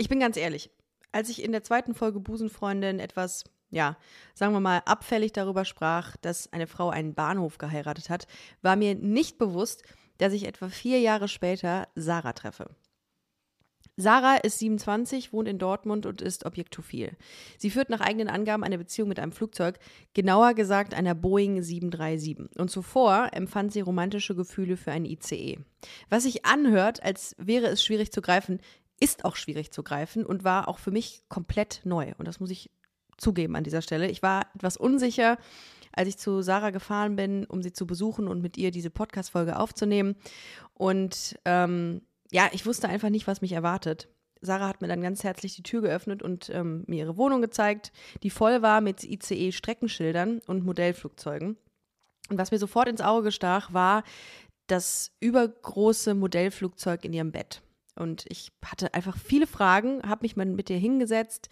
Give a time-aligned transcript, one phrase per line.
[0.00, 0.70] Ich bin ganz ehrlich,
[1.10, 3.96] als ich in der zweiten Folge Busenfreundin etwas, ja,
[4.32, 8.28] sagen wir mal, abfällig darüber sprach, dass eine Frau einen Bahnhof geheiratet hat,
[8.62, 9.82] war mir nicht bewusst,
[10.18, 12.70] dass ich etwa vier Jahre später Sarah treffe.
[13.96, 17.16] Sarah ist 27, wohnt in Dortmund und ist objektophil.
[17.58, 19.80] Sie führt nach eigenen Angaben eine Beziehung mit einem Flugzeug,
[20.14, 22.56] genauer gesagt einer Boeing 737.
[22.56, 25.58] Und zuvor empfand sie romantische Gefühle für ein ICE.
[26.08, 28.60] Was sich anhört, als wäre es schwierig zu greifen,
[29.00, 32.12] ist auch schwierig zu greifen und war auch für mich komplett neu.
[32.18, 32.70] Und das muss ich
[33.16, 34.08] zugeben an dieser Stelle.
[34.08, 35.38] Ich war etwas unsicher,
[35.92, 39.58] als ich zu Sarah gefahren bin, um sie zu besuchen und mit ihr diese Podcast-Folge
[39.58, 40.16] aufzunehmen.
[40.74, 44.08] Und ähm, ja, ich wusste einfach nicht, was mich erwartet.
[44.40, 47.92] Sarah hat mir dann ganz herzlich die Tür geöffnet und ähm, mir ihre Wohnung gezeigt,
[48.22, 51.56] die voll war mit ICE-Streckenschildern und Modellflugzeugen.
[52.30, 54.04] Und was mir sofort ins Auge stach, war
[54.68, 57.62] das übergroße Modellflugzeug in ihrem Bett.
[57.98, 61.48] Und ich hatte einfach viele Fragen, habe mich mal mit ihr hingesetzt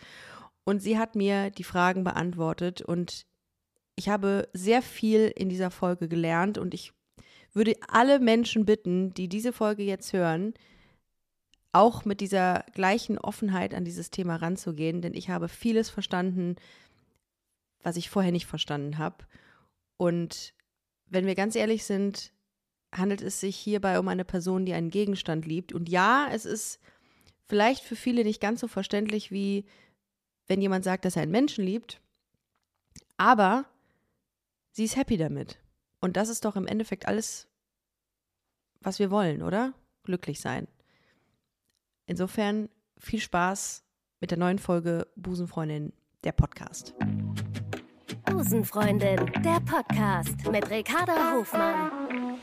[0.64, 2.82] und sie hat mir die Fragen beantwortet.
[2.82, 3.26] Und
[3.96, 6.93] ich habe sehr viel in dieser Folge gelernt und ich
[7.52, 10.54] würde alle Menschen bitten, die diese Folge jetzt hören,
[11.73, 16.56] auch mit dieser gleichen Offenheit an dieses Thema ranzugehen, denn ich habe vieles verstanden,
[17.82, 19.24] was ich vorher nicht verstanden habe.
[19.96, 20.54] Und
[21.06, 22.32] wenn wir ganz ehrlich sind,
[22.97, 25.73] handelt es sich hierbei um eine Person, die einen Gegenstand liebt.
[25.73, 26.80] Und ja, es ist
[27.47, 29.65] vielleicht für viele nicht ganz so verständlich, wie
[30.47, 32.01] wenn jemand sagt, dass er einen Menschen liebt.
[33.17, 33.65] Aber
[34.73, 35.59] sie ist happy damit.
[36.01, 37.49] Und das ist doch im Endeffekt alles,
[38.80, 39.74] was wir wollen, oder?
[40.05, 40.69] Glücklich sein.
[42.07, 43.85] Insofern viel Spaß
[44.21, 45.93] mit der neuen Folge Busenfreundin,
[46.24, 46.95] der Podcast.
[48.27, 52.39] Busenfreundin, der Podcast mit Ricarda Hofmann.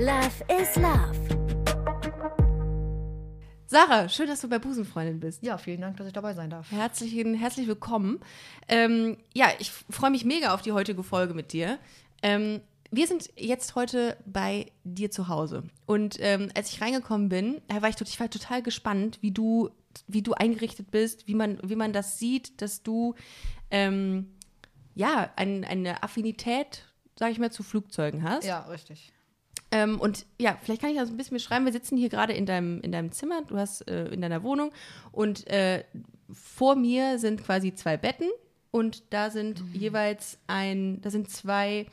[0.00, 1.14] Love is Love.
[3.66, 5.42] Sarah, schön, dass du bei Busenfreundin bist.
[5.42, 6.70] Ja, vielen Dank, dass ich dabei sein darf.
[6.70, 8.20] Herzlich, herzlich willkommen.
[8.66, 11.78] Ähm, ja, ich freue mich mega auf die heutige Folge mit dir.
[12.22, 15.64] Ähm, wir sind jetzt heute bei dir zu Hause.
[15.84, 19.68] Und ähm, als ich reingekommen bin, war ich, ich war total gespannt, wie du,
[20.06, 23.16] wie du eingerichtet bist, wie man, wie man das sieht, dass du
[23.70, 24.34] ähm,
[24.94, 26.86] ja ein, eine Affinität,
[27.18, 28.46] sage ich mal, zu Flugzeugen hast.
[28.46, 29.12] Ja, richtig.
[29.72, 31.64] Ähm, und ja, vielleicht kann ich das ein bisschen beschreiben.
[31.64, 34.72] Wir sitzen hier gerade in deinem, in deinem Zimmer, du hast äh, in deiner Wohnung
[35.12, 35.84] und äh,
[36.32, 38.28] vor mir sind quasi zwei Betten
[38.70, 39.74] und da sind mhm.
[39.74, 41.86] jeweils ein, da sind zwei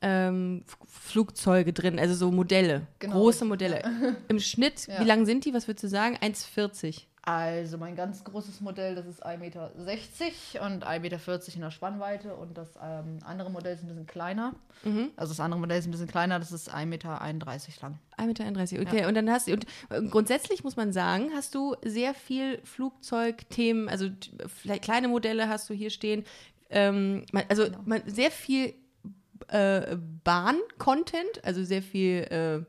[0.00, 3.82] ähm, Flugzeuge drin, also so Modelle, genau, große Modelle.
[3.82, 4.14] Ja.
[4.28, 5.00] Im Schnitt, ja.
[5.00, 5.54] wie lang sind die?
[5.54, 6.16] Was würdest du sagen?
[6.16, 7.02] 1,40.
[7.24, 9.70] Also mein ganz großes Modell, das ist 1,60 Meter
[10.64, 14.56] und 1,40 Meter in der Spannweite und das ähm, andere Modell ist ein bisschen kleiner.
[14.82, 15.10] Mhm.
[15.14, 17.20] Also das andere Modell ist ein bisschen kleiner, das ist 1,31 Meter
[17.80, 17.98] lang.
[18.18, 19.00] 1,31 Meter, okay.
[19.02, 19.08] Ja.
[19.08, 23.88] Und dann hast du, und äh, grundsätzlich muss man sagen, hast du sehr viel Flugzeugthemen,
[23.88, 24.08] also
[24.48, 26.24] vielleicht kleine Modelle hast du hier stehen,
[26.70, 27.78] ähm, also genau.
[27.84, 28.74] man, sehr viel
[29.46, 32.64] äh, Bahn-Content, also sehr viel äh,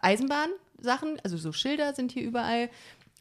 [0.00, 2.70] Eisenbahnsachen, also so Schilder sind hier überall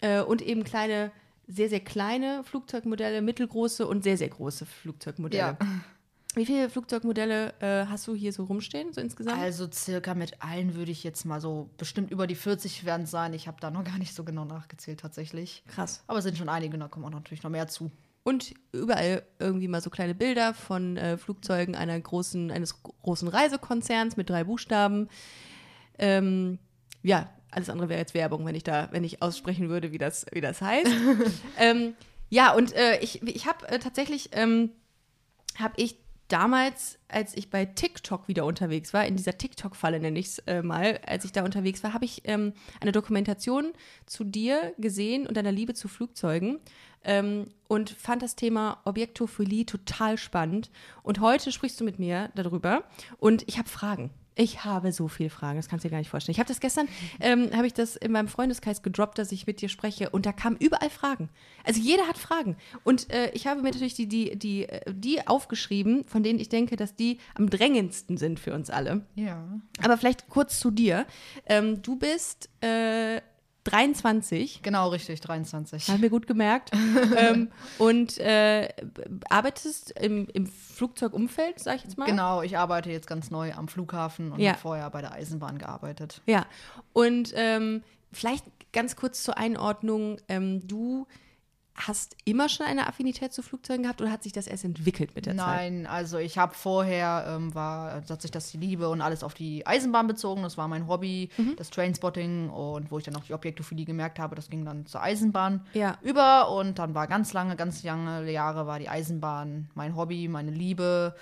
[0.04, 1.12] äh, und eben kleine,
[1.48, 5.58] sehr, sehr kleine Flugzeugmodelle, mittelgroße und sehr, sehr große Flugzeugmodelle.
[5.60, 5.68] Ja.
[6.36, 9.40] Wie viele Flugzeugmodelle äh, hast du hier so rumstehen, so insgesamt?
[9.40, 13.34] Also circa mit allen würde ich jetzt mal so bestimmt über die 40 werden sein.
[13.34, 15.64] Ich habe da noch gar nicht so genau nachgezählt tatsächlich.
[15.68, 16.04] Krass.
[16.08, 17.92] Aber es sind schon einige, da kommen auch natürlich noch mehr zu.
[18.24, 24.18] Und überall irgendwie mal so kleine Bilder von äh, Flugzeugen einer großen, eines großen Reisekonzerns
[24.18, 25.10] mit drei Buchstaben.
[26.00, 26.58] Ähm,
[27.04, 30.26] ja, alles andere wäre jetzt Werbung, wenn ich da, wenn ich aussprechen würde, wie das,
[30.32, 30.92] wie das heißt.
[31.60, 31.96] ähm,
[32.30, 34.72] ja, und äh, ich, ich habe äh, tatsächlich, ähm,
[35.60, 35.98] habe ich
[36.28, 40.64] damals, als ich bei TikTok wieder unterwegs war, in dieser TikTok-Falle nenne ich es äh,
[40.64, 43.74] mal, als ich da unterwegs war, habe ich ähm, eine Dokumentation
[44.08, 46.60] zu dir gesehen und deiner Liebe zu Flugzeugen
[47.04, 50.72] ähm, und fand das Thema Objektophilie total spannend.
[51.04, 52.84] Und heute sprichst du mit mir darüber
[53.18, 54.10] und ich habe Fragen.
[54.36, 56.34] Ich habe so viele Fragen, das kannst du dir gar nicht vorstellen.
[56.34, 56.88] Ich habe das gestern,
[57.20, 60.32] ähm, habe ich das in meinem Freundeskreis gedroppt, dass ich mit dir spreche und da
[60.32, 61.30] kamen überall Fragen.
[61.64, 62.58] Also jeder hat Fragen.
[62.84, 66.50] Und äh, ich habe mir natürlich die, die, die, äh, die aufgeschrieben, von denen ich
[66.50, 69.06] denke, dass die am drängendsten sind für uns alle.
[69.16, 69.44] Ja.
[69.82, 71.06] Aber vielleicht kurz zu dir.
[71.46, 73.22] Ähm, du bist äh,
[73.64, 74.62] 23.
[74.62, 75.88] Genau, richtig, 23.
[75.90, 76.72] Haben wir gut gemerkt.
[77.18, 78.70] ähm, und äh,
[79.30, 82.06] arbeitest im, im Flugzeugumfeld, sag ich jetzt mal?
[82.06, 84.52] Genau, ich arbeite jetzt ganz neu am Flughafen und ja.
[84.52, 86.22] habe vorher bei der Eisenbahn gearbeitet.
[86.26, 86.46] Ja,
[86.92, 90.18] und ähm, vielleicht ganz kurz zur Einordnung.
[90.28, 91.08] Ähm, du
[91.76, 95.26] hast immer schon eine Affinität zu Flugzeugen gehabt oder hat sich das erst entwickelt mit
[95.26, 95.46] der Zeit?
[95.48, 99.34] Nein, also ich habe vorher, ähm, war, hat sich das die Liebe und alles auf
[99.34, 100.44] die Eisenbahn bezogen.
[100.44, 101.56] Das war mein Hobby, Mhm.
[101.58, 105.02] das Trainspotting und wo ich dann auch die Objektophilie gemerkt habe, das ging dann zur
[105.02, 105.98] Eisenbahn Ja.
[106.04, 110.52] über und dann war ganz lange, ganz lange Jahre war die Eisenbahn mein Hobby, meine
[110.52, 111.16] Liebe.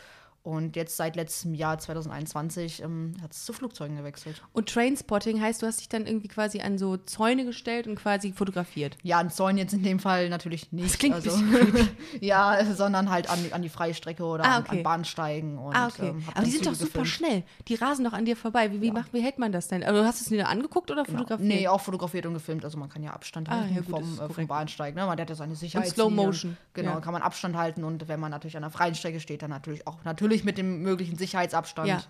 [0.44, 4.42] Und jetzt seit letztem Jahr, 2021, ähm, hat es zu Flugzeugen gewechselt.
[4.54, 8.34] Und Trainspotting heißt, du hast dich dann irgendwie quasi an so Zäune gestellt und quasi
[8.34, 8.98] fotografiert.
[9.04, 10.86] Ja, an Zäunen jetzt in dem Fall natürlich nicht.
[10.90, 11.38] Das klingt ein also,
[12.22, 14.78] ja, sondern halt an, die- an die freie Strecke oder Ah, an, okay.
[14.78, 15.58] an Bahnsteigen.
[15.58, 16.10] Und, ah, okay.
[16.10, 17.08] ähm, Aber die sind doch super gefilmt.
[17.08, 17.44] schnell.
[17.68, 18.72] Die rasen doch an dir vorbei.
[18.72, 19.84] Wie, wie, macht, wie hält man das denn?
[19.84, 21.20] Also, hast du es dir angeguckt oder Genau.
[21.20, 21.48] fotografiert?
[21.48, 22.66] Nee, auch fotografiert und gefilmt.
[22.66, 24.48] Also man kann ja Abstand Ah, halten ja, gut, vom, äh, vom.
[24.48, 24.96] Bahnsteig.
[24.96, 25.02] Ne?
[25.06, 25.88] Man hat ja seine Sicherheit.
[25.90, 27.00] Slow Motion, Genau, ja.
[27.00, 27.84] kann man Abstand halten.
[27.84, 30.82] Und wenn man natürlich an der freien Strecke steht, dann natürlich auch natürlich mit dem
[30.82, 31.88] möglichen Sicherheitsabstand.
[31.88, 32.04] Ja.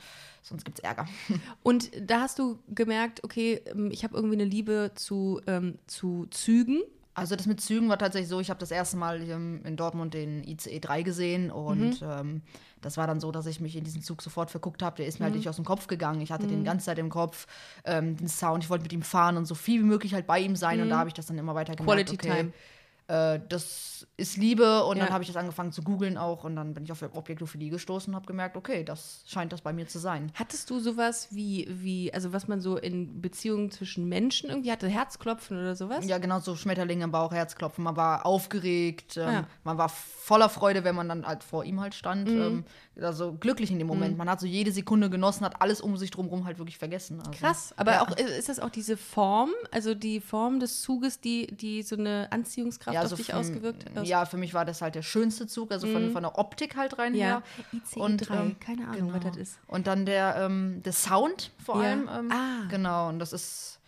[0.43, 1.07] Sonst gibt es Ärger.
[1.63, 6.25] Und da hast du gemerkt, okay, ähm, ich habe irgendwie eine Liebe zu, ähm, zu
[6.31, 6.81] Zügen.
[7.13, 10.13] Also das mit Zügen war tatsächlich so, ich habe das erste Mal ähm, in Dortmund
[10.13, 12.07] den ICE 3 gesehen und Mhm.
[12.09, 12.41] ähm,
[12.79, 14.95] das war dann so, dass ich mich in diesen Zug sofort verguckt habe.
[14.95, 15.27] Der ist mir Mhm.
[15.27, 16.21] halt nicht aus dem Kopf gegangen.
[16.21, 17.45] Ich hatte den die ganze Zeit im Kopf,
[17.83, 20.39] ähm, den Sound, ich wollte mit ihm fahren und so viel wie möglich halt bei
[20.39, 21.81] ihm sein und da habe ich das dann immer weiter gemerkt.
[21.81, 22.05] Mhm.
[22.05, 22.53] Quality okay, Time.
[23.11, 25.03] Äh, das ist Liebe und Ja.
[25.05, 28.13] dann habe ich das angefangen zu googeln auch und dann bin ich auf Objektophilie gestoßen
[28.13, 30.31] und habe gemerkt, okay, das scheint das bei mir zu sein.
[30.35, 34.87] Hattest du sowas wie, wie, also was man so in Beziehungen zwischen Menschen irgendwie hatte,
[34.87, 36.05] Herzklopfen oder sowas?
[36.07, 37.83] Ja, genau so Schmetterlinge im Bauch, Herzklopfen.
[37.83, 39.47] Man war aufgeregt, ähm, Ja.
[39.65, 42.29] man war voller Freude, wenn man dann halt vor ihm halt stand.
[42.29, 42.41] Mhm.
[42.41, 42.65] Ähm,
[43.03, 44.17] also glücklich in dem Moment.
[44.17, 47.19] Man hat so jede Sekunde genossen, hat alles um sich drumherum halt wirklich vergessen.
[47.19, 48.01] Also, Krass, aber ja.
[48.03, 51.95] auch äh, ist das auch diese Form, also die Form des Zuges, die, die so
[51.97, 54.05] eine Anziehungskraft ja, auf also dich für- ausgewirkt hat?
[54.07, 56.97] Ja, für mich war das halt der schönste Zug, also von, von der Optik halt
[56.97, 57.17] rein Mhm.
[57.19, 57.43] Ja, her.
[57.73, 59.59] ICE Und, 3, ähm, keine Ahnung, was das ist.
[59.67, 61.89] Und dann der, ähm, der Sound vor Ja.
[61.89, 62.09] allem.
[62.13, 62.67] Ähm, Ah.
[62.69, 63.79] Genau, und das ist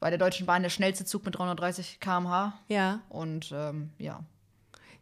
[0.00, 2.52] bei der Deutschen Bahn der schnellste Zug mit 330 km/h.
[2.68, 3.00] Ja.
[3.08, 4.20] Und ähm, ja,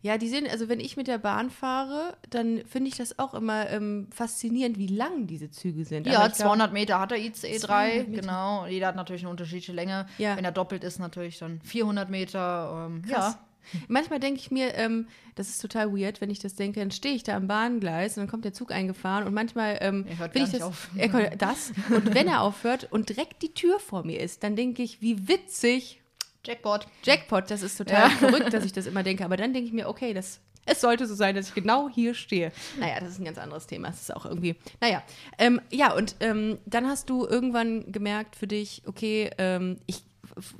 [0.03, 3.35] Ja, die sind, also wenn ich mit der Bahn fahre, dann finde ich das auch
[3.35, 6.07] immer ähm, faszinierend, wie lang diese Züge sind.
[6.09, 8.21] Ja, Aber ich glaub- 200 Meter hat der ICE 3, 200 Meter.
[8.23, 8.67] genau.
[8.67, 10.07] Jeder hat natürlich eine unterschiedliche Länge.
[10.19, 10.37] Ja.
[10.37, 12.89] Wenn er doppelt ist, natürlich dann 400 Meter.
[12.91, 13.39] Ähm, ja.
[13.87, 15.07] Manchmal denke ich mir, ähm,
[15.37, 18.23] das ist total weird, wenn ich das denke, dann stehe ich da am Bahngleis und
[18.23, 20.91] dann kommt der Zug eingefahren und manchmal ähm, Er hört will gar ich das, auf.
[20.97, 24.83] Er, das und wenn er aufhört und direkt die Tür vor mir ist, dann denke
[24.83, 26.02] ich, wie witzig,
[26.45, 26.87] Jackpot.
[27.05, 28.17] Jackpot, das ist total Ja.
[28.19, 31.07] verrückt, dass ich das immer denke, aber dann denke ich mir, okay, das es sollte
[31.07, 32.53] so sein, dass ich genau hier stehe.
[32.79, 33.89] Naja, das ist ein ganz anderes Thema.
[33.89, 35.03] Es ist auch irgendwie, naja.
[35.39, 40.05] Ähm, ja, und ähm, dann hast du irgendwann gemerkt für dich, okay, ähm, ich,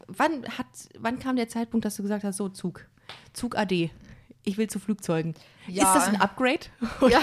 [0.09, 0.67] wann, hat,
[0.99, 2.87] wann kam der Zeitpunkt, dass du gesagt hast, so Zug,
[3.33, 3.91] Zug AD,
[4.45, 5.35] ich will zu Flugzeugen.
[5.69, 5.85] Ja.
[5.85, 6.67] Ist das ein Upgrade?
[7.09, 7.21] Ja.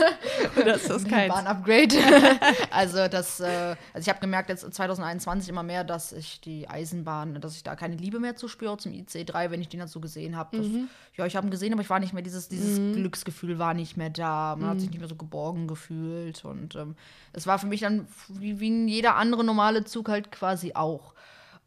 [0.60, 1.30] Oder ist das kein?
[1.30, 1.94] War ein Upgrade.
[2.70, 7.40] also das, äh, also ich habe gemerkt jetzt 2021 immer mehr, dass ich die Eisenbahn,
[7.40, 9.88] dass ich da keine Liebe mehr zu spüre zum IC 3, wenn ich den halt
[9.90, 10.58] so gesehen habe.
[10.58, 10.88] Mhm.
[11.16, 13.96] Ja, ich habe ihn gesehen, aber ich war nicht mehr, dieses, dieses Glücksgefühl war nicht
[13.96, 14.54] mehr da.
[14.56, 14.70] Man Mhm.
[14.70, 16.44] hat sich nicht mehr so geborgen gefühlt.
[16.44, 16.94] Und ähm,
[17.32, 21.14] es war für mich dann wie, wie jeder andere normale Zug halt quasi auch.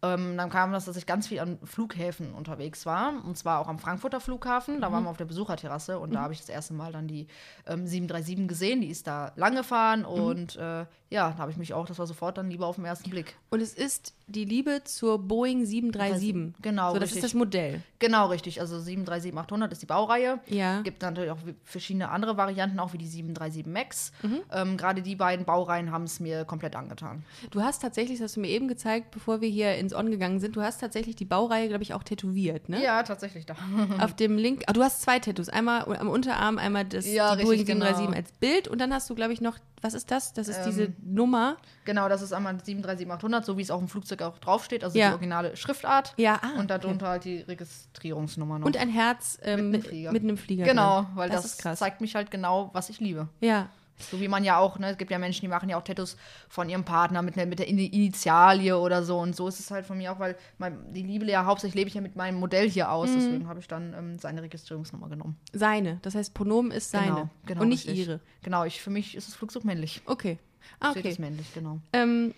[0.04, 3.14] Ähm, dann kam das, dass ich ganz viel an Flughäfen unterwegs war.
[3.24, 4.82] Und zwar auch am Frankfurter Flughafen.
[4.82, 4.94] Da Mhm.
[4.94, 7.28] waren wir auf der Besucherterrasse und da habe ich das erste Mal dann die
[7.68, 8.82] ähm, 737 gesehen.
[8.82, 10.00] Die ist da lang gefahren.
[10.02, 10.06] Mhm.
[10.06, 12.86] Und äh, ja, da habe ich mich auch, das war sofort dann lieber auf den
[12.86, 13.36] ersten Blick.
[13.50, 16.54] Und es ist die Liebe zur Boeing 737.
[16.62, 17.32] Genau, So, das ist richtig.
[17.32, 17.82] das Modell.
[18.00, 18.60] Genau, richtig.
[18.62, 20.40] Also 737-800 ist die Baureihe.
[20.48, 20.82] Ja.
[20.82, 24.12] Gibt natürlich auch verschiedene andere Varianten, auch wie die 737 MAX.
[24.24, 24.40] Mhm.
[24.52, 27.24] Ähm, Gerade die beiden Baureihen haben es mir komplett angetan.
[27.52, 30.40] Du hast tatsächlich, das hast du mir eben gezeigt, bevor wir hier ins On gegangen
[30.40, 32.82] sind, du hast tatsächlich die Baureihe, glaube ich, auch tätowiert, ne?
[32.84, 33.56] Ja, tatsächlich da.
[34.00, 37.44] Auf dem Link, ah, du hast zwei Tattoos, einmal am Unterarm, einmal das, Ja, die
[37.44, 37.86] Boeing richtig, genau.
[37.86, 40.34] 737 als Bild und dann hast du, glaube ich, noch, was ist das?
[40.34, 41.58] Das ist Ähm, diese Nummer.
[41.86, 45.08] Genau, das ist einmal 737-800, so wie es auch im Flugzeug auch draufsteht, also Ja.
[45.10, 46.14] die originale Schriftart.
[46.18, 48.66] Ja, ah, Und darunter halt die Registrierungsnummer noch.
[48.66, 50.12] Und ein Herz ähm, Mit einem Flieger.
[50.12, 50.66] mit einem Flieger.
[50.66, 51.08] genau, drin.
[51.16, 51.80] weil das, krass.
[51.80, 53.28] zeigt mich halt genau, was ich liebe.
[53.40, 53.70] Ja.
[54.04, 56.18] So wie man ja auch, ne, es gibt ja Menschen, die machen ja auch Tattoos
[56.50, 59.20] von ihrem Partner mit, ne, mit der Ini- Initialie oder so.
[59.20, 61.88] Und so ist es halt von mir auch, weil mein, die Liebe ja hauptsächlich lebe
[61.88, 63.10] ich ja mit meinem Modell hier aus.
[63.10, 63.16] Mhm.
[63.16, 65.38] Deswegen habe ich dann ähm, seine Registrierungsnummer genommen.
[65.54, 66.00] Seine.
[66.02, 67.08] Das heißt, Pronomen ist seine.
[67.08, 68.08] Genau, genau, und nicht richtig.
[68.08, 68.20] ihre.
[68.44, 70.02] Genau, ich, für mich ist das Flugzeug männlich.
[70.06, 70.40] Okay.
[70.80, 71.14] Ah, Steht okay.
[71.14, 71.80] es männlich, genau.
[71.94, 72.34] Ähm,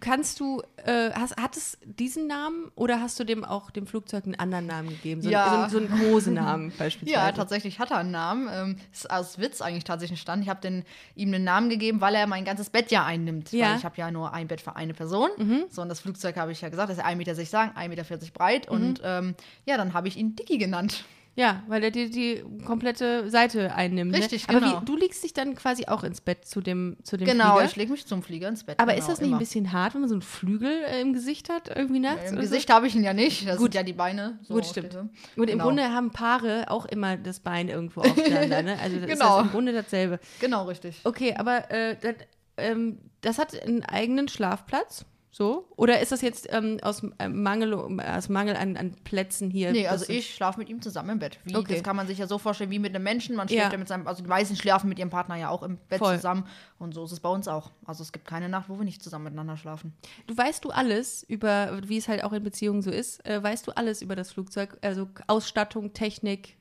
[0.00, 4.24] kannst du, äh, hast, hat es diesen Namen oder hast du dem auch dem Flugzeug
[4.24, 5.22] einen anderen Namen gegeben?
[5.22, 5.68] So, Ja.
[5.70, 7.12] so, so einen Kosenamen beispielsweise.
[7.26, 8.48] Ja, tatsächlich hat er einen Namen.
[8.52, 10.42] Ähm, ist aus Witz eigentlich tatsächlich entstanden.
[10.44, 13.52] Ich habe den- ihm einen Namen gegeben, weil er mein ganzes Bett ja einnimmt.
[13.52, 13.70] Ja.
[13.70, 15.28] Weil ich habe ja nur ein Bett für eine Person.
[15.70, 18.04] So, und das Flugzeug habe ich ja gesagt, das ist 1,60 Meter lang, 1,40 Meter
[18.32, 18.66] breit.
[18.70, 18.76] Mhm.
[18.76, 19.34] Und ähm,
[19.66, 21.04] ja, dann habe ich ihn Dicky genannt.
[21.38, 24.12] Ja, weil er dir die komplette Seite einnimmt.
[24.12, 24.56] Richtig, ne?
[24.56, 24.82] Aber genau.
[24.82, 27.64] wie, du legst dich dann quasi auch ins Bett zu dem, zu dem Genau, Flieger.
[27.70, 28.80] ich lege mich zum Flieger ins Bett.
[28.80, 29.36] Aber genau, ist das nicht immer.
[29.36, 32.32] ein bisschen hart, wenn man so einen Flügel äh, im Gesicht hat, irgendwie nachts?
[32.32, 32.50] Im oder so?
[32.50, 33.46] Gesicht habe ich ihn ja nicht.
[33.46, 33.66] Das Gut.
[33.66, 34.40] sind ja die Beine.
[34.42, 34.94] So Gut, stimmt.
[34.96, 35.64] Und im Genau.
[35.64, 38.76] Grunde haben Paare auch immer das Bein irgendwo aufeinander, ne?
[38.82, 39.38] Also das Genau.
[39.38, 40.18] ist im Grunde dasselbe.
[40.40, 41.00] Genau, richtig.
[41.04, 42.14] Okay, aber äh, das,
[42.56, 45.04] ähm, das hat einen eigenen Schlafplatz,
[45.38, 45.68] so?
[45.76, 49.70] Oder ist das jetzt ähm, aus äh, Mangel, aus Mangel an, an Plätzen hier?
[49.70, 51.38] Nee, also ich schlafe mit ihm zusammen im Bett.
[51.44, 51.74] Wie, Okay.
[51.74, 53.36] Das kann man sich ja so vorstellen wie mit einem Menschen.
[53.36, 53.70] Man schläft Ja.
[53.72, 53.78] ja.
[53.78, 56.16] mit seinem, also die meisten schlafen mit ihrem Partner ja auch im Bett Voll.
[56.16, 56.44] zusammen.
[56.80, 57.70] Und so ist es bei uns auch.
[57.86, 59.92] Also es gibt keine Nacht, wo wir nicht zusammen miteinander schlafen.
[60.26, 63.66] Du weißt du alles über, wie es halt auch in Beziehungen so ist, äh, weißt
[63.68, 66.57] du alles über das Flugzeug, also Ausstattung, Technik.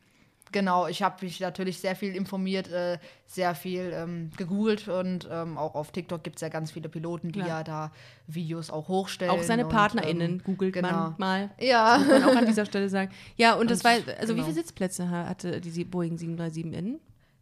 [0.51, 5.57] Genau, ich habe mich natürlich sehr viel informiert, äh, sehr viel ähm, gegoogelt und ähm,
[5.57, 7.47] auch auf TikTok gibt es ja ganz viele Piloten, die Klar.
[7.59, 7.91] ja da
[8.27, 9.31] Videos auch hochstellen.
[9.31, 10.89] Auch seine und, PartnerInnen ähm, googelt genau.
[10.91, 11.49] man mal.
[11.59, 11.97] Ja.
[11.97, 13.11] Kann man auch an dieser Stelle sagen.
[13.35, 14.43] Ja, und, das Und- war, also wie genau.
[14.45, 16.99] viele Sitzplätze ha- hatte die Boeing 737 innen?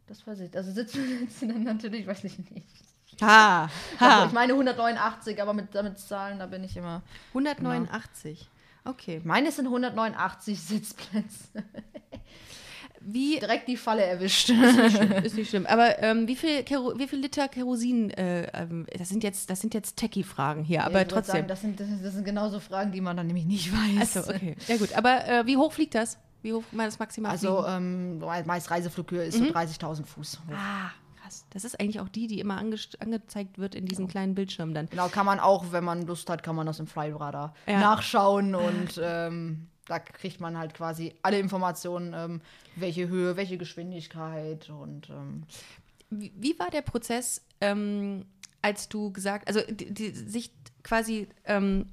[0.08, 0.56] Das weiß ich.
[0.56, 0.72] Also
[1.42, 2.68] dann natürlich, weiß ich nicht.
[3.22, 3.70] Ha,
[4.00, 7.02] Also ich meine 189, aber mit, damit Zahlen, da bin ich immer.
[7.30, 8.50] 189.
[8.84, 9.18] Okay.
[9.18, 11.50] Ich meine, sind 189 Sitzplätze.
[13.08, 14.50] Wie, Direkt die Falle erwischt.
[15.24, 19.10] ist nicht schlimm, aber ähm, wie, viel Kero, wie viel Liter Kerosin, äh, ähm, das
[19.10, 21.36] sind jetzt, das sind jetzt Techie-Fragen hier, aber ich trotzdem.
[21.36, 24.18] Sagen, das, sind, das, sind- das sind genauso Fragen, die man dann nämlich nicht weiß.
[24.18, 24.56] Achso, okay.
[24.68, 26.18] Ja gut, aber äh, wie hoch fliegt das?
[26.42, 29.48] Wie hoch mal das maximal Also, ähm, meist Reiseflughöhe ist Mhm.
[29.48, 30.40] so 30.000 Fuß.
[30.48, 30.54] hoch.
[30.56, 31.46] Ah, krass.
[31.52, 34.88] Das ist eigentlich auch die, die immer ange angezeigt wird in diesen kleinen Bildschirmen dann.
[34.90, 37.80] Genau, kann man auch, wenn man Lust hat, kann man das im Flightradar Ja.
[37.80, 42.42] nachschauen und ähm, da kriegt man halt quasi alle Informationen, ähm,
[42.76, 45.44] welche Höhe, welche Geschwindigkeit und ähm,
[46.10, 48.26] Wie, wie war der Prozess, ähm,
[48.62, 50.52] als du gesagt, also die, die, sich
[50.84, 51.88] quasi ähm,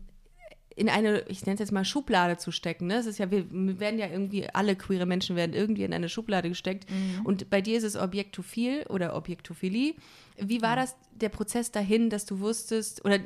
[0.75, 2.87] in eine, ich nenne es jetzt mal Schublade zu stecken.
[2.87, 2.97] Ne?
[2.97, 3.45] Es ist ja, wir
[3.79, 6.87] werden ja irgendwie, alle queere Menschen werden irgendwie in eine Schublade gesteckt.
[7.25, 9.95] Und bei dir ist es Objektophil oder Objektophilie.
[10.39, 13.19] Wie war das, der Prozess dahin, dass du wusstest, oder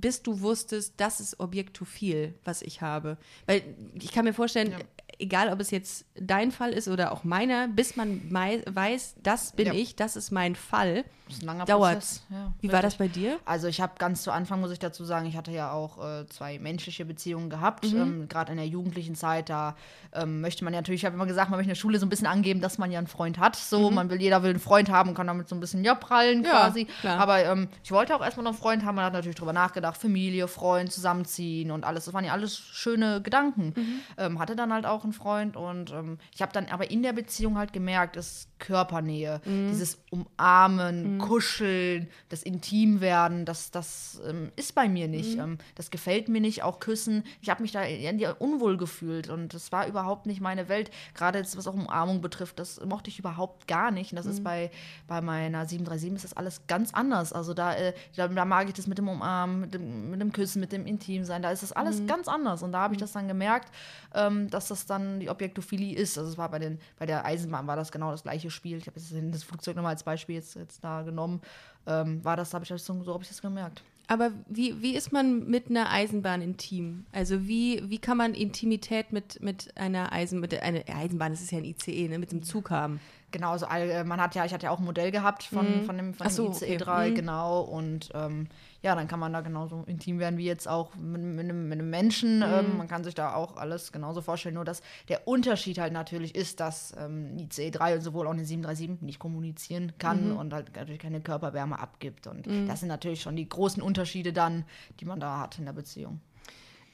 [0.00, 3.18] bis du wusstest, das ist Objektophil, was ich habe?
[3.46, 3.62] Weil
[3.94, 4.74] ich kann mir vorstellen,
[5.18, 9.66] egal ob es jetzt dein Fall ist oder auch meiner, bis man weiß, das bin
[9.68, 9.72] Ja.
[9.72, 11.94] ich, das ist mein Fall, das ist ein langer dauert.
[11.94, 12.22] Prozess.
[12.30, 13.38] Ja, Wie war das bei dir?
[13.44, 16.26] Also ich habe ganz zu Anfang, muss ich dazu sagen, ich hatte ja auch äh,
[16.28, 17.84] zwei menschliche Beziehungen gehabt.
[17.84, 19.74] Ähm, Gerade in der jugendlichen Zeit, da
[20.12, 22.06] ähm, möchte man ja natürlich, ich habe immer gesagt, man möchte in der Schule so
[22.06, 23.56] ein bisschen angeben, dass man ja einen Freund hat.
[23.56, 26.44] So, man will, jeder will einen Freund haben, kann damit so ein bisschen ja prallen
[26.44, 26.84] Ja, quasi.
[26.84, 27.18] klar.
[27.18, 29.96] Aber ähm, ich wollte auch erstmal noch einen Freund haben, man hat natürlich drüber nachgedacht,
[30.00, 32.04] Familie, Freund, zusammenziehen und alles.
[32.04, 33.74] Das waren ja alles schöne Gedanken.
[34.16, 37.12] Ähm, hatte dann halt auch einen Freund und ähm, ich habe dann aber in der
[37.12, 44.88] Beziehung halt gemerkt, es Körpernähe, dieses Umarmen, Kuscheln, das Intimwerden, das, das ähm, ist bei
[44.88, 45.38] mir nicht.
[45.38, 47.24] Ähm, das gefällt mir nicht, auch Küssen.
[47.42, 50.90] Ich habe mich da irgendwie unwohl gefühlt und das war überhaupt nicht meine Welt.
[51.14, 54.12] Gerade jetzt, was auch Umarmung betrifft, das mochte ich überhaupt gar nicht.
[54.12, 54.70] Und das ist bei,
[55.06, 57.32] bei meiner 737 ist das alles ganz anders.
[57.32, 60.32] Also da, äh, da, da mag ich das mit dem Umarmen, mit dem, mit dem
[60.32, 61.42] Küssen, mit dem Intimsein.
[61.42, 62.62] Da ist das alles ganz anders.
[62.62, 63.70] Und da habe ich das dann gemerkt,
[64.14, 66.18] ähm, dass das dann die Objektophilie ist.
[66.18, 68.78] Also es war bei, den, bei der Eisenbahn war das genau das gleiche Spiel.
[68.78, 71.40] Ich habe jetzt das Flugzeug nochmal als Beispiel jetzt, jetzt da genommen.
[71.86, 73.82] Ähm, war das, habe ich das so, so habe ich das gemerkt.
[74.08, 77.06] Aber wie, wie ist man mit einer Eisenbahn intim?
[77.12, 81.50] Also wie, wie kann man Intimität mit, mit einer Eisenbahn, mit einer Eisenbahn, das ist
[81.50, 83.00] ja ein ICE, ne, mit dem Zug haben?
[83.32, 85.96] Genau, also äh, man hat ja, ich hatte ja auch ein Modell gehabt von, von
[85.96, 86.76] dem, von so, dem ICE okay.
[86.76, 87.14] 3, Mhm.
[87.16, 87.60] genau.
[87.60, 88.46] Und ähm,
[88.82, 91.78] ja, dann kann man da genauso intim werden wie jetzt auch mit, mit, einem, mit
[91.78, 92.36] einem Menschen.
[92.38, 92.44] Mhm.
[92.44, 94.54] Ähm, man kann sich da auch alles genauso vorstellen.
[94.54, 98.32] Nur dass der Unterschied halt natürlich ist, dass ähm, ein ICE 3 und sowohl auch
[98.32, 100.36] eine 737 nicht kommunizieren kann Mhm.
[100.36, 102.28] und halt natürlich keine Körperwärme abgibt.
[102.28, 104.64] Und das sind natürlich schon die großen Unterschiede dann,
[105.00, 106.20] die man da hat in der Beziehung.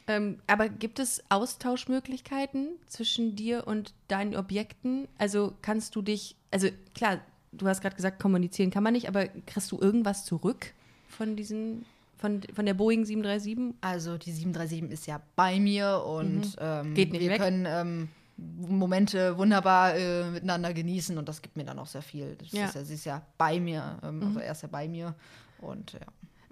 [0.09, 5.09] Ähm, aber gibt es Austauschmöglichkeiten zwischen dir und deinen Objekten?
[5.19, 7.21] Also kannst du dich, also klar,
[7.53, 10.73] du hast gerade gesagt, kommunizieren kann man nicht, aber kriegst du irgendwas zurück
[11.09, 11.85] von diesen,
[12.19, 13.75] von, von der Boeing 737?
[13.81, 16.95] Also die 737 ist ja bei mir und ähm, Mhm.
[16.95, 17.39] Geht nicht wir weg.
[17.41, 22.35] können ähm, Momente wunderbar äh, miteinander genießen und das gibt mir dann auch sehr viel.
[22.37, 22.65] Das Ja.
[22.67, 25.15] Ist ja, sie ist ja bei mir, ähm, also er ist ja bei mir
[25.61, 26.01] und ja.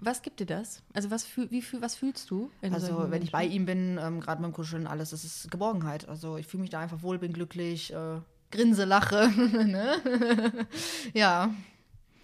[0.03, 0.81] Was gibt dir das?
[0.93, 2.49] Also was, fühl, wie, fühl, was fühlst du?
[2.61, 6.09] in Also wenn ich bei ihm bin, ähm, gerade beim Kuscheln, alles, das ist Geborgenheit.
[6.09, 9.29] Also ich fühle mich da einfach wohl, bin glücklich, äh, grinse, lache.
[9.65, 10.65] ne?
[11.13, 11.53] ja,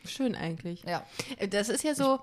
[0.05, 0.83] Schön eigentlich.
[0.83, 1.05] ja.
[1.37, 2.19] Äh, Das ist ja so,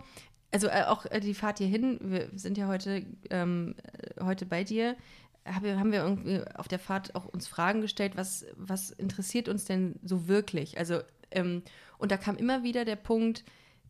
[0.51, 4.65] also äh, auch äh, die Fahrt hierhin, wir sind ja heute, ähm, äh, heute bei
[4.65, 4.97] dir,
[5.45, 9.67] habe, haben wir irgendwie auf der Fahrt auch uns Fragen gestellt, was, was interessiert uns
[9.67, 10.79] denn so wirklich?
[10.79, 11.63] Also, ähm,
[11.99, 13.45] und da kam immer wieder der Punkt,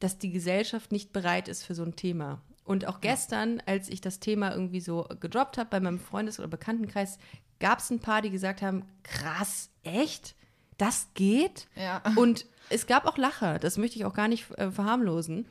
[0.04, 2.42] dass die Gesellschaft nicht bereit ist für so ein Thema.
[2.64, 6.48] Und auch gestern, als ich das Thema irgendwie so gedroppt habe bei meinem Freundes- oder
[6.48, 7.18] Bekanntenkreis,
[7.58, 10.34] gab es ein paar, die gesagt haben, krass, echt?
[10.76, 11.68] Das geht?
[11.74, 12.02] Ja.
[12.16, 15.46] Und es gab auch Lacher, das möchte ich auch gar nicht äh, verharmlosen.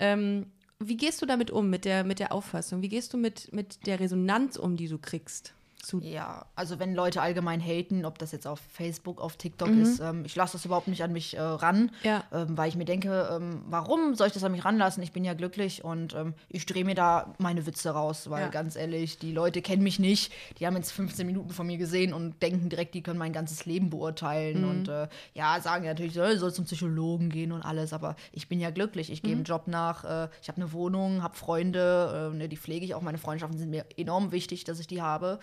[0.00, 0.46] Ähm,
[0.78, 2.82] wie gehst du damit um, mit der, mit der Auffassung?
[2.82, 5.54] Wie gehst du mit, mit der Resonanz um, die du kriegst?
[5.82, 9.82] Zu Ja, also wenn Leute allgemein haten, ob das jetzt auf Facebook, auf TikTok Mhm.
[9.82, 12.22] ist, ähm, ich lasse das überhaupt nicht an mich äh, ran, Ja.
[12.32, 15.02] ähm, weil ich mir denke, ähm, warum soll ich das an mich ranlassen?
[15.02, 18.48] Ich bin ja glücklich und ähm, ich drehe mir da meine Witze raus, weil Ja.
[18.48, 22.14] ganz ehrlich, die Leute kennen mich nicht, die haben jetzt 15 Minuten von mir gesehen
[22.14, 24.70] und denken direkt, die können mein ganzes Leben beurteilen Mhm.
[24.70, 28.60] und äh, ja, sagen natürlich, so, soll zum Psychologen gehen und alles, aber ich bin
[28.60, 29.26] ja glücklich, ich Mhm.
[29.26, 32.84] gehe im Job nach, äh, ich habe eine Wohnung, habe Freunde, äh, ne, die pflege
[32.84, 35.40] ich auch, meine Freundschaften sind mir enorm wichtig, dass ich die habe.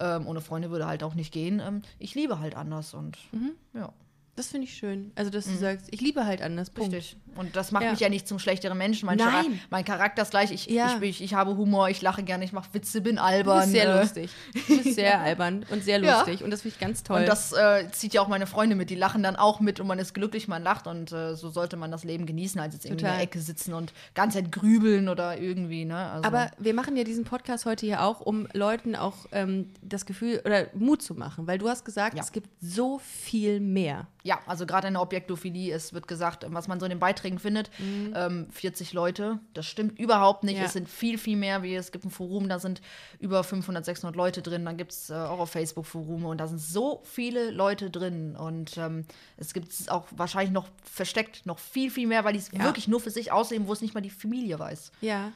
[0.00, 1.60] Ähm, ohne Freunde würde halt auch nicht gehen.
[1.60, 3.52] Ähm, ich liebe halt anders und Mhm.
[3.74, 3.92] ja,
[4.36, 5.12] Das finde ich schön.
[5.14, 6.70] Also, dass du sagst, ich liebe halt anders.
[6.70, 6.92] Punkt.
[6.92, 7.16] richtig.
[7.36, 7.90] Und das macht Ja.
[7.90, 9.06] mich ja nicht zum schlechteren Menschen.
[9.06, 9.28] Mein, Nein.
[9.28, 10.52] Chara mein Charakter ist gleich.
[10.52, 10.96] Ich, Ja.
[10.98, 13.60] ich, ich, ich habe Humor, ich lache gerne, ich mache Witze, bin Du albern.
[13.60, 14.30] bist sehr äh, lustig.
[14.68, 16.18] Du bist sehr albern und sehr Ja.
[16.18, 16.44] lustig.
[16.44, 17.20] Und das finde ich ganz toll.
[17.20, 18.90] Und das äh, zieht ja auch meine Freunde mit.
[18.90, 20.86] Die lachen dann auch mit und man ist glücklich, man lacht.
[20.86, 23.74] Und äh, so sollte man das Leben genießen, als jetzt irgendwie in der Ecke sitzen
[23.74, 25.84] und ganz Zeit grübeln oder irgendwie.
[25.84, 25.96] Ne?
[25.96, 30.06] Also, Aber wir machen ja diesen Podcast heute hier auch, um Leuten auch ähm, das
[30.06, 32.22] Gefühl oder Mut zu machen, weil du hast gesagt, Ja.
[32.22, 34.06] es gibt so viel mehr.
[34.26, 37.38] Ja, also gerade in der Objektophilie, es wird gesagt, was man so in den Beiträgen
[37.38, 40.54] findet, ähm, 40 Leute, das stimmt überhaupt nicht.
[40.54, 40.60] Mhm.
[40.60, 40.66] Ja.
[40.66, 41.62] Es sind viel, viel mehr.
[41.62, 42.80] Wie, es gibt ein Forum, da sind
[43.18, 44.64] über 500, 600 Leute drin.
[44.64, 48.34] Dann gibt es äh, auch auf Facebook Forume und da sind so viele Leute drin.
[48.34, 49.04] Und ähm,
[49.36, 52.64] es gibt es auch wahrscheinlich noch versteckt noch viel, viel mehr, weil die es Ja.
[52.64, 54.90] wirklich nur für sich ausleben, wo es nicht mal die Familie weiß.
[55.02, 55.32] Ja.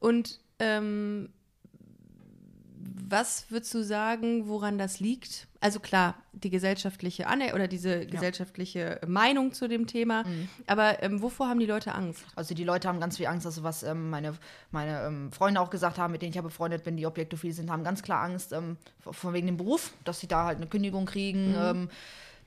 [0.00, 1.28] Und ähm,
[3.08, 5.46] was würdest du sagen, woran das liegt?
[5.62, 10.24] Also klar, die gesellschaftliche Aner oder diese gesellschaftliche Meinung zu dem Thema.
[10.24, 10.48] Mhm.
[10.66, 12.24] Aber ähm, wovor haben die Leute Angst?
[12.34, 14.34] Also die Leute haben ganz viel Angst, also was ähm, meine,
[14.72, 17.70] meine ähm, Freunde auch gesagt haben, mit denen ich ja befreundet bin, die objektophil sind,
[17.70, 21.06] haben ganz klar Angst ähm, von wegen dem Beruf, dass sie da halt eine Kündigung
[21.06, 21.54] kriegen.
[21.56, 21.88] Ähm,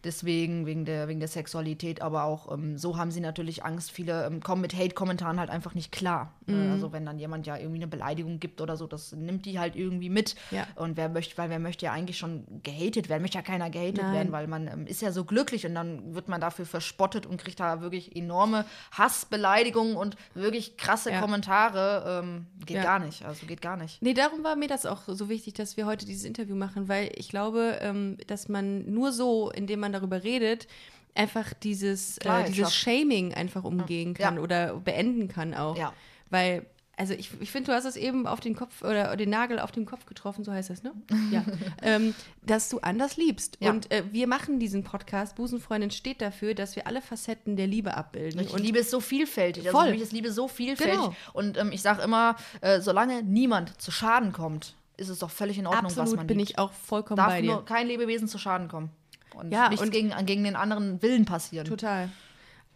[0.05, 3.91] deswegen, wegen der, wegen der Sexualität, aber auch ähm, so haben sie natürlich Angst.
[3.91, 6.33] Viele ähm, kommen mit Hate-Kommentaren halt einfach nicht klar.
[6.47, 9.59] Äh, also wenn dann jemand ja irgendwie eine Beleidigung gibt oder so, das nimmt die
[9.59, 10.35] halt irgendwie mit.
[10.51, 10.67] Ja.
[10.75, 13.97] Und wer möchte, weil wer möchte ja eigentlich schon gehatet werden, möchte ja keiner gehatet
[14.01, 14.13] Nein.
[14.13, 17.38] werden, weil man ähm, ist ja so glücklich und dann wird man dafür verspottet und
[17.38, 21.20] kriegt da wirklich enorme Hassbeleidigungen und wirklich krasse Ja.
[21.22, 22.22] Kommentare.
[22.24, 22.83] Ähm, geht Ja.
[22.83, 24.01] gar nicht, also geht gar nicht.
[24.01, 27.11] Nee, darum war mir das auch so wichtig, dass wir heute dieses Interview machen, weil
[27.15, 30.68] ich glaube, ähm, dass man nur so, indem man darüber redet,
[31.16, 32.74] einfach dieses, äh, dieses.
[32.75, 34.42] Shaming einfach umgehen kann Ja.
[34.42, 35.77] oder beenden kann auch.
[35.77, 35.94] Ja.
[36.29, 36.66] Weil,
[36.98, 39.72] also ich, ich finde, du hast es eben auf den Kopf oder den Nagel auf
[39.72, 40.94] den Kopf getroffen, so heißt das, ne?
[41.31, 41.44] Ja.
[41.81, 42.14] ähm,
[42.46, 43.58] dass du anders liebst.
[43.60, 43.72] Ja.
[43.72, 47.96] Und äh, wir machen diesen Podcast, Busenfreundin steht dafür, dass wir alle Facetten der Liebe
[47.96, 48.42] abbilden.
[48.42, 49.66] Ich Und Liebe ist so vielfältig.
[49.68, 49.88] Also Voll.
[49.88, 50.96] für mich ist Liebe so vielfältig.
[50.96, 51.16] Genau.
[51.34, 55.58] Und ähm, ich sage immer, äh, solange niemand zu Schaden kommt, ist es doch völlig
[55.58, 56.51] in Ordnung, was absolut man bin liebt.
[56.51, 57.51] ich auch vollkommen Darf bei dir.
[57.51, 58.90] nur kein Lebewesen zu Schaden kommen.
[59.37, 61.67] Und Ja, nichts und- gegen, gegen den anderen Willen passieren.
[61.67, 62.09] Total.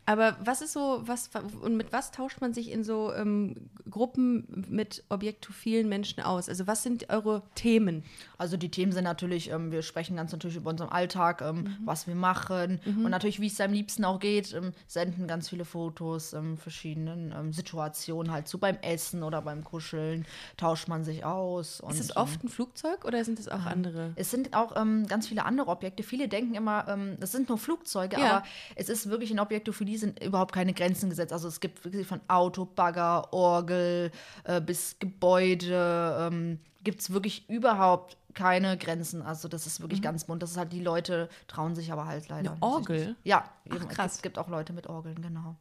[0.09, 1.29] Aber was ist so, was
[1.61, 6.49] und mit was tauscht man sich in so ähm, Gruppen mit objektophilen Menschen aus?
[6.49, 8.03] Also was sind eure Themen?
[8.39, 11.77] Also die Themen sind natürlich, ähm, wir sprechen ganz natürlich über unseren Alltag, ähm, Mhm.
[11.85, 15.63] was wir machen und natürlich, wie es am liebsten auch geht, ähm, senden ganz viele
[15.63, 20.25] Fotos, ähm, verschiedenen ähm, Situationen halt so beim Essen oder beim Kuscheln,
[20.57, 21.83] tauscht man sich aus.
[21.87, 24.13] Ist es oft ein Flugzeug oder sind es auch andere?
[24.15, 24.73] Es sind auch
[25.05, 26.01] ganz viele andere Objekte.
[26.01, 28.37] Viele denken immer, das sind nur Flugzeuge, Ja.
[28.37, 28.43] aber
[28.75, 31.33] es ist wirklich in Objektophilie sind überhaupt keine Grenzen gesetzt.
[31.33, 34.11] Also es gibt wirklich von Auto, Bagger, Orgel
[34.43, 39.21] äh, bis Gebäude, ähm, gibt es wirklich überhaupt keine Grenzen.
[39.21, 40.41] Also das ist wirklich ganz bunt.
[40.41, 42.51] Das ist halt, die Leute trauen sich aber halt leider.
[42.55, 42.63] Mhm.
[42.63, 43.15] Eine Orgel?
[43.23, 43.87] Ja, Ach, eben.
[43.89, 44.15] krass.
[44.15, 45.55] Es gibt, gibt auch Leute mit Orgeln, genau.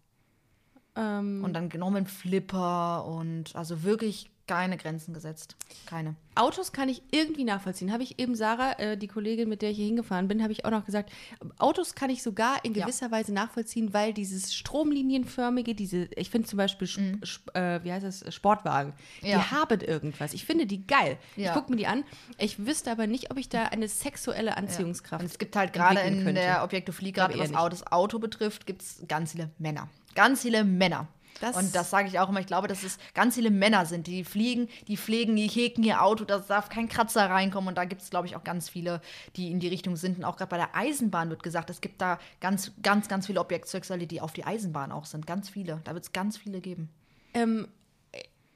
[0.97, 5.55] Ähm, Und dann genommen Flipper und also wirklich keine Grenzen gesetzt.
[5.87, 6.17] Keine.
[6.35, 7.93] Autos kann ich irgendwie nachvollziehen.
[7.93, 10.65] Habe ich eben Sarah, äh, die Kollegin, mit der ich hier hingefahren bin, habe ich
[10.65, 11.13] auch noch gesagt,
[11.59, 12.85] Autos kann ich sogar in Ja.
[12.85, 17.21] gewisser Weise nachvollziehen, weil dieses stromlinienförmige, diese, ich finde zum Beispiel, Sp Mhm.
[17.55, 19.51] Äh, wie heißt das, Sportwagen, die Ja.
[19.51, 20.33] haben irgendwas.
[20.33, 21.19] Ich finde die geil.
[21.37, 21.55] Ich Ja.
[21.55, 22.05] gucke mir die an.
[22.39, 26.01] Ich wüsste aber nicht, ob ich da eine sexuelle Anziehungskraft Und es gibt halt gerade
[26.01, 26.35] in könnte.
[26.41, 29.89] der Objektophilie, gerade was das Auto betrifft, gibt es ganz viele Männer.
[30.15, 31.07] Ganz viele Männer.
[31.41, 34.07] Das- und das sage ich auch immer, ich glaube, dass es ganz viele Männer sind,
[34.07, 37.69] die fliegen, die pflegen, die heken ihr Auto, da darf kein Kratzer reinkommen.
[37.69, 39.01] Und da gibt es, glaube ich, auch ganz viele,
[39.37, 40.19] die in die Richtung sind.
[40.19, 43.41] Und auch gerade bei der Eisenbahn wird gesagt, es gibt da ganz, ganz, ganz viele
[43.41, 45.27] Objektsexuelle, die auf die Eisenbahn auch sind.
[45.27, 45.81] Ganz viele.
[45.85, 46.89] Da wird es ganz viele geben.
[47.35, 47.69] Ähm,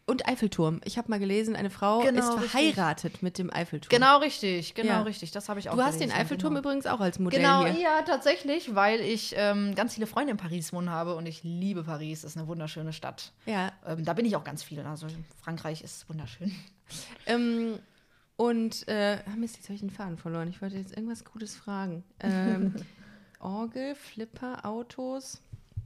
[0.07, 0.81] und Eiffelturm.
[0.85, 2.51] Ich habe mal gelesen, eine Frau Genau, ist richtig.
[2.51, 3.89] verheiratet mit dem Eiffelturm.
[3.91, 5.03] Genau richtig, genau Ja.
[5.03, 5.31] richtig.
[5.31, 6.61] Das habe ich auch Du hast den gelesen, Eiffelturm genau.
[6.69, 7.81] übrigens auch als Modell Genau, hier.
[7.81, 11.85] ja, tatsächlich, weil ich ähm, ganz viele Freunde in Paris wohnen habe und ich liebe
[11.85, 12.23] Paris.
[12.23, 13.33] Das ist eine wunderschöne Stadt.
[13.47, 13.73] Ja.
[13.87, 14.81] Ähm, da bin ich auch ganz viel.
[14.81, 15.07] Also
[15.43, 16.53] Frankreich ist wunderschön.
[17.27, 17.79] Ähm,
[18.37, 20.49] Und, äh, ah, Mist, jetzt habe ich den Faden verloren.
[20.49, 22.03] Ich wollte jetzt irgendwas Gutes fragen.
[22.19, 22.75] Ähm,
[23.39, 25.43] Orgel, Flipper, Autos.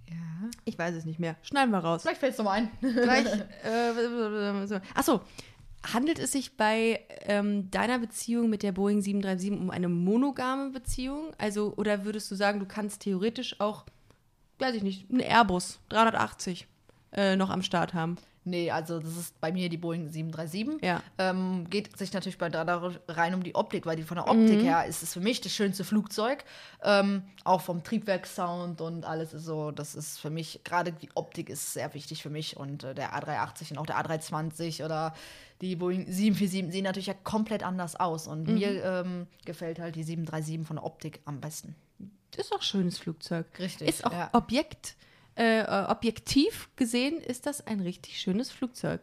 [0.08, 0.50] Ja.
[0.64, 1.36] Ich weiß es nicht mehr.
[1.42, 2.02] Schneiden wir raus.
[2.02, 2.70] Vielleicht fällt es nochmal ein.
[2.80, 3.26] Gleich.
[3.64, 4.80] Äh, so.
[4.94, 5.20] Achso.
[5.92, 11.32] Handelt es sich bei ähm, deiner Beziehung mit der Boeing 737 um eine monogame Beziehung?
[11.38, 13.84] Also, oder würdest du sagen, du kannst theoretisch auch,
[14.58, 16.66] weiß ich nicht, einen Airbus 380
[17.12, 18.16] äh, noch am Start haben?
[18.46, 20.82] Nee, also das ist bei mir die Boeing 737.
[20.82, 21.02] Ja.
[21.18, 22.62] Ähm, geht sich natürlich bei da
[23.08, 24.64] rein um die Optik, weil die von der Optik Mhm.
[24.64, 26.44] her ist es für mich das schönste Flugzeug.
[26.82, 31.50] Ähm, auch vom Triebwerkssound und alles ist so, das ist für mich, gerade die Optik
[31.50, 32.56] ist sehr wichtig für mich.
[32.56, 35.12] Und äh, der A380 und auch der A320 oder
[35.60, 38.26] die Boeing 747 sehen natürlich ja komplett anders aus.
[38.26, 38.32] Mhm.
[38.32, 41.74] Und mir ähm, gefällt halt die 737 von der Optik am besten.
[42.36, 43.46] Ist auch ein schönes Flugzeug.
[43.58, 44.28] Richtig, Ist auch ja.
[44.34, 44.94] Objekt,
[45.36, 49.00] äh, äh, objektiv gesehen, ist das ein richtig schönes Flugzeug.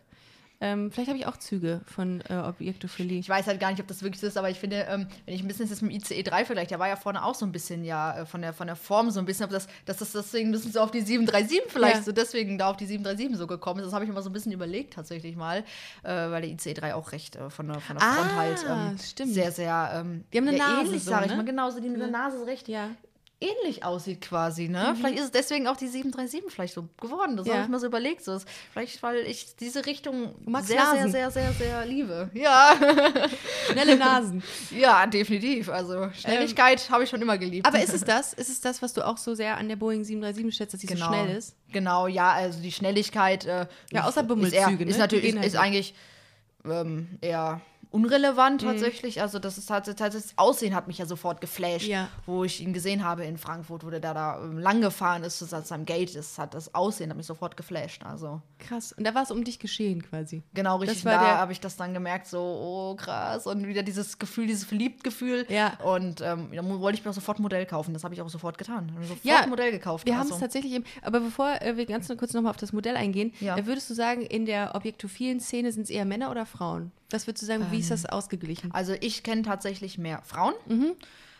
[0.61, 3.19] Ähm, vielleicht habe ich auch Züge von äh, Objektophilie.
[3.19, 5.33] Ich weiß halt gar nicht, ob das wirklich so ist, aber ich finde, ähm, wenn
[5.35, 7.45] ich ein bisschen jetzt mit dem ICE 3 vergleiche, der war ja vorne auch so
[7.45, 9.97] ein bisschen, ja, äh, von der, von der Form so ein bisschen, ob das, dass
[9.97, 12.03] das deswegen ein bisschen so auf die 737 vielleicht Ja.
[12.03, 13.87] so deswegen da auf die 737 so gekommen ist.
[13.87, 15.65] Das habe ich immer so ein bisschen überlegt tatsächlich mal,
[16.03, 18.65] äh, weil der ICE 3 auch recht äh, von der, von der Ah, Front halt
[18.69, 19.33] ähm, stimmt.
[19.33, 21.37] sehr, sehr ähm, Die haben eine ja, Nase ähnlich, so, sage ich ne?
[21.37, 22.89] mal, genauso, die der Nase recht Ja.
[23.43, 24.93] Ähnlich aussieht quasi, ne?
[24.97, 27.35] Vielleicht ist es deswegen auch die 737 vielleicht so geworden.
[27.37, 27.53] Das Ja.
[27.53, 28.23] habe ich mir so überlegt.
[28.23, 31.11] So ist, vielleicht, weil ich diese Richtung sehr, sehr, Nasen.
[31.11, 32.29] sehr, sehr, sehr liebe.
[32.33, 32.73] Ja.
[33.71, 34.43] Schnelle Nasen.
[34.71, 35.69] Ja, definitiv.
[35.69, 37.67] Also Schnelligkeit habe ich schon immer geliebt.
[37.67, 38.33] Aber ist es das?
[38.33, 40.87] Ist es das, was du auch so sehr an der Boeing 737 schätzt, dass sie
[40.87, 41.07] genau.
[41.07, 41.55] so schnell ist?
[41.71, 43.45] Genau, ja, also die Schnelligkeit.
[43.45, 44.83] Äh, Ja, außer ist, Bummelzüge, eher, ne?
[44.85, 45.61] ist natürlich halt ist nicht.
[45.61, 45.95] eigentlich
[46.65, 47.61] ähm, eher
[47.93, 48.67] unrelevant Mhm.
[48.67, 49.21] tatsächlich.
[49.21, 52.09] Also das ist halt das Aussehen hat mich ja sofort geflasht, Ja.
[52.25, 55.37] wo ich ihn gesehen habe in Frankfurt, wo der da, da ähm, lang gefahren ist,
[55.37, 58.03] zu seinem Gate ist, hat das Aussehen hat mich sofort geflasht.
[58.03, 58.93] Also Krass.
[58.93, 60.41] Und da war es um dich geschehen quasi.
[60.53, 61.03] genau richtig.
[61.03, 65.45] da habe ich das dann gemerkt, so oh krass und wieder dieses Gefühl, dieses Verliebtgefühl.
[65.49, 65.77] Ja.
[65.83, 67.93] Und ähm, da wollte ich mir auch sofort ein Modell kaufen.
[67.93, 68.87] Das habe ich auch sofort getan.
[68.89, 70.05] Ich habe Sofort Ja, ein Modell gekauft.
[70.05, 70.33] Wir haben also.
[70.35, 73.57] es tatsächlich eben, aber bevor äh, wir ganz kurz nochmal auf das Modell eingehen, Ja.
[73.57, 76.91] äh, würdest du sagen, in der objektophilen Szene sind es eher Männer oder Frauen?
[77.13, 77.97] Was würdest du sagen, wie ist Ähm.
[78.01, 78.71] das ausgeglichen?
[78.73, 80.53] Also ich kenne tatsächlich mehr Frauen.
[80.67, 80.95] Mhm.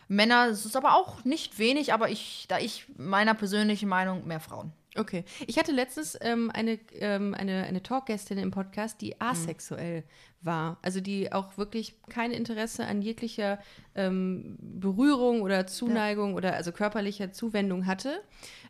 [0.07, 4.39] Männer, es ist aber auch nicht wenig, aber ich, da ich meiner persönlichen Meinung mehr
[4.39, 4.71] Frauen.
[4.95, 5.23] Okay.
[5.47, 9.05] Ich hatte letztens ähm, eine, ähm, eine, eine Talkgästin im Podcast, Mhm.
[9.05, 10.03] die asexuell
[10.45, 10.77] war.
[10.81, 13.59] Also die auch wirklich kein Interesse an jeglicher
[13.95, 18.21] ähm, Berührung oder Zuneigung oder also körperlicher Zuwendung hatte.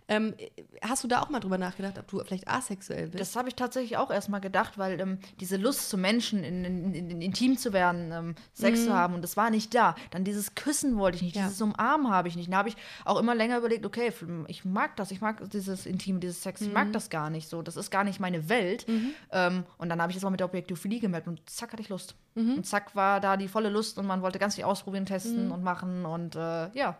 [0.09, 0.33] Ähm,
[0.81, 3.21] hast du da auch mal drüber nachgedacht, ob du vielleicht asexuell bist?
[3.21, 6.93] Das habe ich tatsächlich auch erstmal gedacht, weil ähm, diese Lust zu Menschen, in, in,
[6.93, 9.95] in, in intim zu werden, ähm, Sex zu haben, und das war nicht da.
[10.11, 11.39] Dann dieses Küssen wollte ich nicht, Mhm.
[11.39, 11.45] Ja.
[11.47, 12.51] dieses Umarmen habe ich nicht.
[12.51, 14.11] Da habe ich auch immer länger überlegt, okay,
[14.49, 16.73] ich mag das, ich mag dieses Intime, dieses Sex, ich Mhm.
[16.73, 17.61] mag das gar nicht so.
[17.61, 18.85] Das ist gar nicht meine Welt.
[19.31, 21.89] Ähm, und dann habe ich das mal mit der Objektophilie gemerkt und zack hatte ich
[21.89, 22.15] Lust.
[22.35, 22.55] Mhm.
[22.55, 25.63] Und zack war da die volle Lust und man wollte ganz viel ausprobieren, testen und
[25.63, 26.97] machen und äh, ja.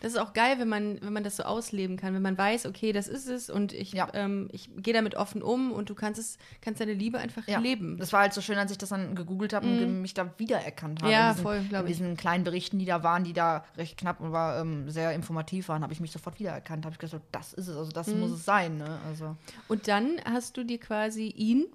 [0.00, 2.64] Das ist auch geil, wenn man, wenn man das so ausleben kann, wenn man weiß,
[2.64, 4.08] okay, das ist es und ich, Ja.
[4.14, 7.58] ähm, ich gehe damit offen um und du kannst es, kannst deine Liebe einfach Ja,
[7.58, 7.98] leben.
[7.98, 10.32] das war halt so schön, als ich das dann gegoogelt habe und ge- mich da
[10.38, 11.08] wiedererkannt habe.
[11.08, 11.12] Mhm.
[11.12, 11.98] Ja, in diesen, voll, glaub In ich.
[11.98, 15.68] diesen kleinen Berichten, die da waren, die da recht knapp und war ähm, sehr informativ
[15.68, 16.86] waren, habe ich mich sofort wiedererkannt.
[16.86, 18.20] Habe ich gesagt, das ist es, also das Mhm.
[18.20, 18.78] muss es sein.
[18.78, 18.98] Ne?
[19.06, 19.36] Also
[19.68, 21.66] Und dann hast du dir quasi ihn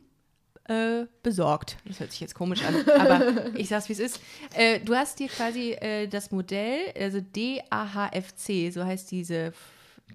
[0.69, 1.77] äh, besorgt.
[1.85, 4.21] Das hört sich jetzt komisch an, aber ich sag's, wie es ist.
[4.53, 9.51] Äh, du hast dir quasi äh, das Modell, also DAHFC, so heißt diese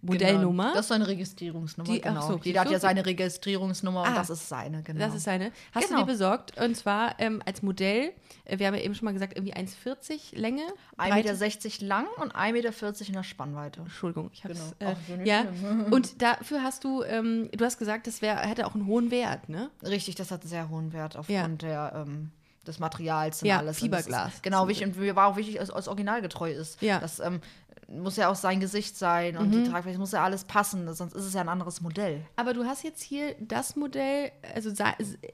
[0.03, 0.65] Modellnummer.
[0.65, 2.21] Genau, das ist seine Registrierungsnummer, Die- genau.
[2.27, 2.73] so, Jeder hat so.
[2.75, 4.15] ja seine Registrierungsnummer und Ah.
[4.15, 4.99] das ist seine, genau.
[5.01, 5.51] Das ist seine.
[5.73, 6.01] Hast Genau.
[6.01, 6.59] du dir besorgt?
[6.61, 8.13] Und zwar ähm, als Modell,
[8.45, 10.63] äh, wir haben ja eben schon mal gesagt, irgendwie 1,40 Länge.
[10.99, 13.81] 1,60 Meter lang und 1,40 Meter in der Spannweite.
[13.81, 14.75] Entschuldigung, ich hab's.
[14.79, 14.91] Genau.
[14.93, 15.41] Äh, so ja.
[15.41, 15.85] schlimm.
[15.93, 19.49] Und dafür hast du, ähm, du hast gesagt, das wär, hätte auch einen hohen Wert,
[19.49, 19.71] ne?
[19.83, 22.31] Richtig, das hat einen sehr hohen Wert aufgrund der, ähm,
[22.67, 23.83] des Materials und Ja, alles.
[23.83, 24.35] Und das Fiberglas.
[24.35, 24.87] Ist, genau, wichtig.
[24.87, 26.81] Und mir war auch wichtig, dass es originalgetreu ist.
[26.81, 26.97] Ja.
[26.97, 27.01] Mhm.
[27.03, 27.41] Das ähm,
[27.89, 31.25] muss ja auch sein Gesicht sein und die Tragfläche muss ja alles passen, sonst ist
[31.25, 32.23] es ja ein anderes Modell.
[32.37, 34.71] Aber du hast jetzt hier das Modell, also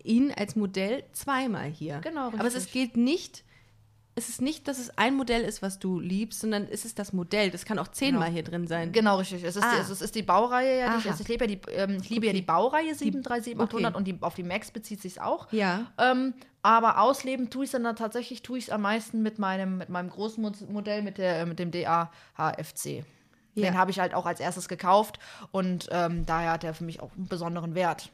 [0.05, 2.01] ihn als Modell zweimal hier.
[2.01, 2.73] Genau, Aber es richtig.
[2.73, 3.45] geht nicht,
[4.17, 7.13] es ist nicht, dass es ein Modell ist, was du liebst, sondern es ist das
[7.13, 7.51] Modell.
[7.51, 8.93] Das kann auch zehnmal hier drin sein.
[8.93, 9.45] Genau, richtig.
[9.45, 9.75] Es ist, Ah.
[9.77, 12.27] die, es ist die Baureihe, ja, die also ich, lebe ja die, ähm, ich liebe
[12.27, 13.93] ja die Baureihe 737-800 okay.
[13.97, 15.51] und die, auf die Max bezieht sich auch.
[15.53, 15.87] Ja.
[15.97, 19.39] Ähm, aber ausleben tue ich es dann da tatsächlich, tue ich es am meisten mit
[19.39, 23.05] meinem, mit meinem großen Mo- Modell, mit, der, mit dem DA-HFC.
[23.55, 23.63] Ja.
[23.71, 25.19] Den habe ich halt auch als erstes gekauft
[25.51, 28.11] und ähm, daher hat er für mich auch einen besonderen Wert.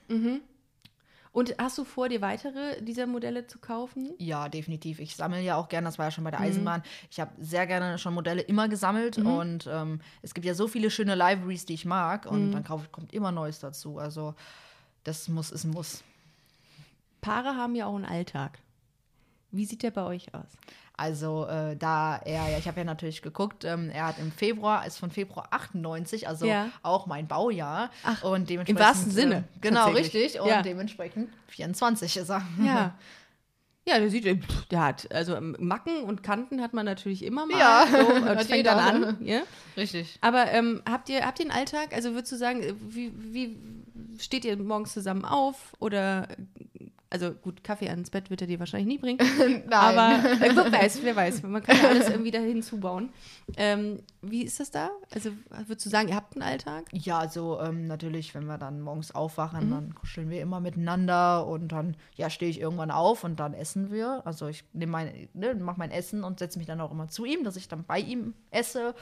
[1.36, 4.14] Und hast du vor, dir weitere dieser Modelle zu kaufen?
[4.16, 5.00] Ja, definitiv.
[5.00, 6.46] Ich sammle ja auch gerne, das war ja schon bei der Mhm.
[6.46, 6.82] Eisenbahn.
[7.10, 10.90] Ich habe sehr gerne schon Modelle immer gesammelt und ähm, es gibt ja so viele
[10.90, 12.30] schöne Libraries, die ich mag Mhm.
[12.30, 13.98] und dann kauf, kommt immer Neues dazu.
[13.98, 14.34] Also
[15.04, 16.02] das muss, ist ein Muss.
[17.20, 18.58] Paare haben ja auch einen Alltag.
[19.56, 20.46] Wie sieht der bei euch aus?
[20.98, 24.86] Also äh, da er, ja, ich habe ja natürlich geguckt, ähm, er hat im Februar,
[24.86, 26.70] ist von Februar 98, also Ja.
[26.82, 27.90] auch mein Baujahr.
[28.02, 30.40] Ach, und im dementsprechend, wahrsten Sinne, Äh, genau, richtig.
[30.40, 30.62] Und Ja.
[30.62, 32.42] dementsprechend 24 ist er.
[32.62, 32.94] Ja.
[33.88, 37.46] Ja, der sieht, pff, der hat, also ähm, Macken und Kanten hat man natürlich immer
[37.46, 37.56] mal.
[37.56, 39.24] Ja, so, das fängt dann an.
[39.24, 39.42] Ja?
[39.76, 40.18] Richtig.
[40.22, 41.94] Aber ähm, habt ihr, habt ihr einen Alltag?
[41.94, 43.56] Also würdest du sagen, äh, wie, wie
[44.18, 45.72] steht ihr morgens zusammen auf?
[45.78, 46.26] Oder,
[47.08, 49.18] also gut, Kaffee ans Bett wird er dir wahrscheinlich nie bringen.
[49.68, 49.72] Nein.
[49.72, 53.10] Aber äh, wer weiß, wer weiß, man kann ja alles irgendwie da hinzubauen.
[53.56, 54.90] Ähm, wie ist das da?
[55.14, 55.30] Also
[55.66, 56.86] würdest du sagen, ihr habt einen Alltag?
[56.92, 59.16] Ja, also ähm, natürlich, wenn wir dann morgens Mhm.
[59.16, 63.54] aufwachen, dann kuscheln wir immer miteinander und dann, ja, stehe ich irgendwann auf und dann
[63.54, 64.22] essen wir.
[64.24, 67.24] Also ich nehme mein, ne, mache mein Essen und setze mich dann auch immer zu
[67.24, 68.94] ihm, dass ich dann bei ihm esse.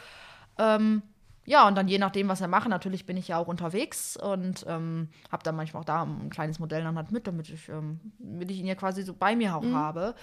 [0.58, 1.02] Ähm,
[1.46, 4.64] ja, und dann je nachdem, was er macht, natürlich bin ich ja auch unterwegs und
[4.68, 8.00] ähm, habe dann manchmal auch da ein kleines Modell dann halt mit, damit ich, ähm,
[8.18, 10.14] damit ich ihn ja quasi so bei mir auch habe.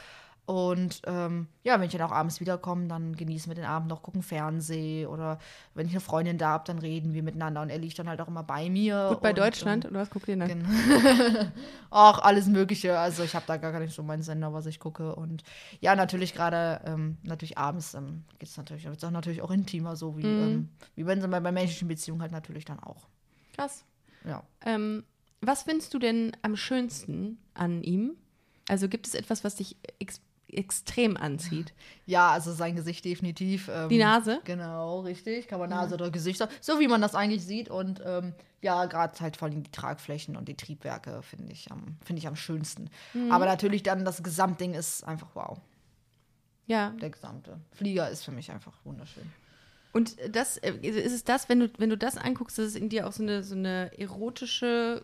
[0.46, 4.02] Und ähm, ja, wenn ich dann auch abends wiederkomme, dann genießen wir den Abend noch,
[4.02, 5.38] gucken Fernseh oder
[5.76, 8.20] wenn ich eine Freundin da habe, dann reden wir miteinander und er liegt dann halt
[8.20, 9.10] auch immer bei mir.
[9.10, 10.50] Gut bei und, Deutschland oder was guckt ihr dann?
[10.50, 11.52] Ähm,
[11.90, 12.98] auch alles Mögliche.
[12.98, 15.16] Also ich habe da gar nicht so meinen Sender, was ich gucke.
[15.16, 15.44] Und
[15.80, 19.96] ja, natürlich gerade, ähm, natürlich abends ähm, geht es natürlich, wird's auch natürlich auch intimer,
[19.96, 23.08] so wie, ähm, wie wenn sie bei, bei menschlichen Beziehungen halt natürlich dann auch.
[23.56, 23.86] Krass.
[24.26, 24.44] Ja.
[24.66, 25.04] Ähm,
[25.40, 28.16] was findest du denn am schönsten an ihm?
[28.68, 30.22] Also gibt es etwas, was dich ex
[30.58, 31.74] extrem anzieht?
[32.06, 33.70] Ja, also sein Gesicht definitiv.
[33.74, 34.40] Ähm, Die Nase?
[34.46, 35.48] Genau, richtig.
[35.48, 36.52] Kann man Nase oder Gesicht sagen.
[36.62, 37.70] So wie man das eigentlich sieht.
[37.70, 41.98] Und ähm, ja, gerade halt vor allem die Tragflächen und die Triebwerke finde ich, am-
[42.04, 42.90] finde ich am schönsten.
[43.14, 43.32] Mhm.
[43.32, 45.60] Aber natürlich dann das Gesamtding ist einfach wow.
[46.68, 46.92] Ja.
[47.02, 49.30] Der gesamte Flieger ist für mich einfach wunderschön.
[49.94, 52.88] Und das, äh, ist es das, wenn du, wenn du das anguckst, dass es in
[52.88, 55.04] dir auch so eine, so eine erotische,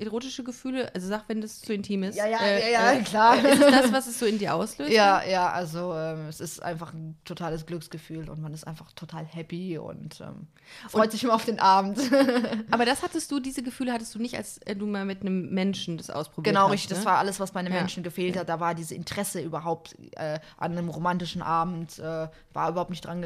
[0.00, 2.16] erotische Gefühle, also sag, wenn das zu intim ist.
[2.16, 3.36] Ja, ja, äh, ja, ja, äh, klar.
[3.44, 4.90] Ist es das, was es so in dir auslöst?
[4.92, 9.24] Ja, ja, also ähm, es ist einfach ein totales Glücksgefühl und man ist einfach total
[9.24, 10.46] happy und ähm,
[10.88, 11.98] freut sich immer auf den Abend.
[12.70, 15.50] Aber das hattest du, diese Gefühle hattest du nicht, als äh, du mal mit einem
[15.52, 16.72] Menschen das ausprobiert Genau, hast.
[16.72, 16.90] richtig.
[16.90, 17.04] Das ne?
[17.06, 17.80] war alles, was bei einem Ja.
[17.80, 18.48] Menschen gefehlt hat.
[18.48, 23.22] Da war diese Interesse überhaupt äh, an einem romantischen Abend, äh, war überhaupt nicht dran,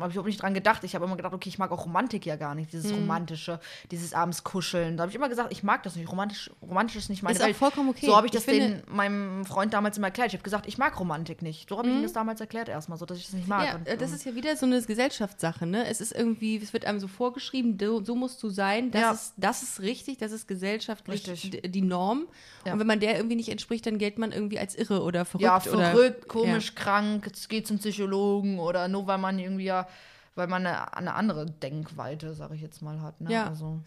[0.00, 0.84] habe ich überhaupt nicht dran gedacht.
[0.84, 2.98] Ich habe immer gedacht, okay, ich mag auch Romantik ja gar nicht, dieses Mhm.
[2.98, 4.96] Romantische, dieses abends kuscheln.
[4.96, 6.11] Da habe ich immer gesagt, ich mag das nicht.
[6.12, 7.56] Romantisch, romantisch ist nicht meine Ist auch Welt.
[7.56, 8.06] vollkommen okay.
[8.06, 10.28] So habe ich Ich das den, meinem Freund damals immer erklärt.
[10.28, 11.68] Ich habe gesagt, ich mag Romantik nicht.
[11.68, 13.60] So habe ich ihm das damals erklärt erstmal, so dass ich das nicht mag.
[13.62, 13.66] Mhm.
[13.66, 15.86] Ja, Und, äh, das ist ja wieder so eine Gesellschaftssache, ne?
[15.88, 19.10] Es ist irgendwie, es wird einem so vorgeschrieben, du, so musst du sein, das, Ja.
[19.12, 21.72] ist, das ist richtig, das ist gesellschaftlich Richtig.
[21.72, 22.26] die Norm.
[22.66, 22.74] Ja.
[22.74, 25.44] Und wenn man der irgendwie nicht entspricht, dann gilt man irgendwie als irre oder verrückt.
[25.44, 29.88] ja, oder, verrückt, komisch, krank, jetzt geht zum Psychologen oder nur weil man irgendwie ja,
[30.34, 33.20] weil man eine, eine andere Denkweite, sage ich jetzt mal, hat.
[33.20, 33.30] Ne?
[33.32, 33.48] Ja.
[33.48, 33.80] Also,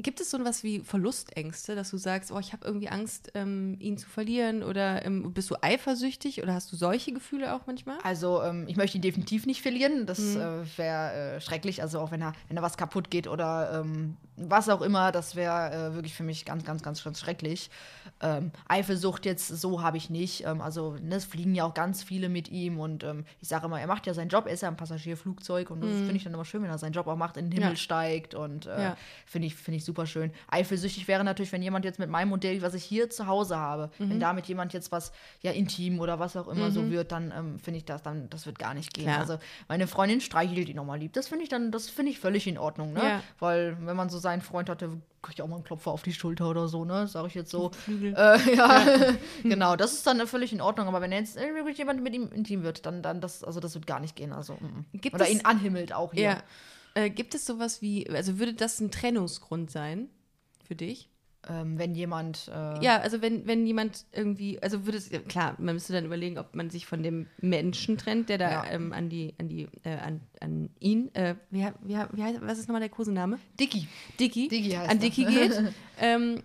[0.00, 3.76] Gibt es so was wie Verlustängste, dass du sagst, oh, ich habe irgendwie Angst, ähm,
[3.80, 4.62] ihn zu verlieren?
[4.62, 7.98] Oder ähm, bist du eifersüchtig oder hast du solche Gefühle auch manchmal?
[8.04, 10.06] Also ähm, ich möchte ihn definitiv nicht verlieren.
[10.06, 11.82] Das äh, wäre äh, schrecklich.
[11.82, 15.36] Also auch wenn er, wenn er was kaputt geht oder ähm, was auch immer, das
[15.36, 17.70] wäre äh, wirklich für mich ganz, ganz, ganz, ganz schrecklich.
[18.20, 20.44] Ähm, Eifersucht jetzt so habe ich nicht.
[20.44, 23.66] Ähm, also ne, es fliegen ja auch ganz viele mit ihm und ähm, ich sage
[23.66, 26.24] immer, er macht ja seinen Job, er ist ja ein Passagierflugzeug und das finde ich
[26.24, 27.76] dann immer schön, wenn er seinen Job auch macht, in den Himmel Ja.
[27.76, 28.96] steigt und äh, Ja.
[29.26, 30.32] finde ich, finde ich super schön.
[30.48, 33.90] Eifersüchtig wäre natürlich, wenn jemand jetzt mit meinem Modell, was ich hier zu Hause habe,
[33.98, 34.10] Mhm.
[34.10, 37.58] wenn damit jemand jetzt was ja intim oder was auch immer so wird, dann ähm,
[37.58, 39.04] finde ich das dann, das wird gar nicht gehen.
[39.06, 39.20] Klar.
[39.20, 41.12] Also meine Freundin streichelt ihn nochmal lieb.
[41.12, 43.02] Das finde ich dann, das finde ich völlig in Ordnung, ne?
[43.02, 43.22] Ja.
[43.38, 44.88] Weil wenn man so seinen Freund hatte,
[45.22, 47.08] kriege ich auch mal einen Klopfer auf die Schulter oder so, ne?
[47.08, 47.70] Sage ich jetzt so.
[47.88, 48.12] Äh,
[48.56, 48.84] ja,
[49.42, 50.86] genau, das ist dann völlig in Ordnung.
[50.86, 53.86] Aber wenn jetzt wirklich jemand mit ihm intim wird, dann, dann das, also das wird
[53.86, 54.32] gar nicht gehen.
[54.32, 55.00] Also, mm, mm.
[55.00, 56.22] Gibt oder es- ihn anhimmelt auch hier.
[56.22, 56.42] Ja.
[56.94, 60.08] Äh, gibt es sowas wie, also würde das ein Trennungsgrund sein
[60.66, 61.08] für dich?
[61.50, 65.74] Ähm, wenn jemand äh, Ja, also wenn, wenn jemand irgendwie, also würde es, klar, man
[65.74, 68.64] müsste dann überlegen, ob man sich von dem Menschen trennt, der da Ja.
[68.70, 72.58] ähm, an die, an die, äh, an, an ihn, äh, wie, wie, wie heißt, was
[72.58, 73.38] ist nochmal der Kosename?
[73.58, 73.88] Dicky.
[74.20, 74.98] Dicky, Dicky heißt an.
[74.98, 75.52] Dicky geht.
[75.98, 76.42] ähm,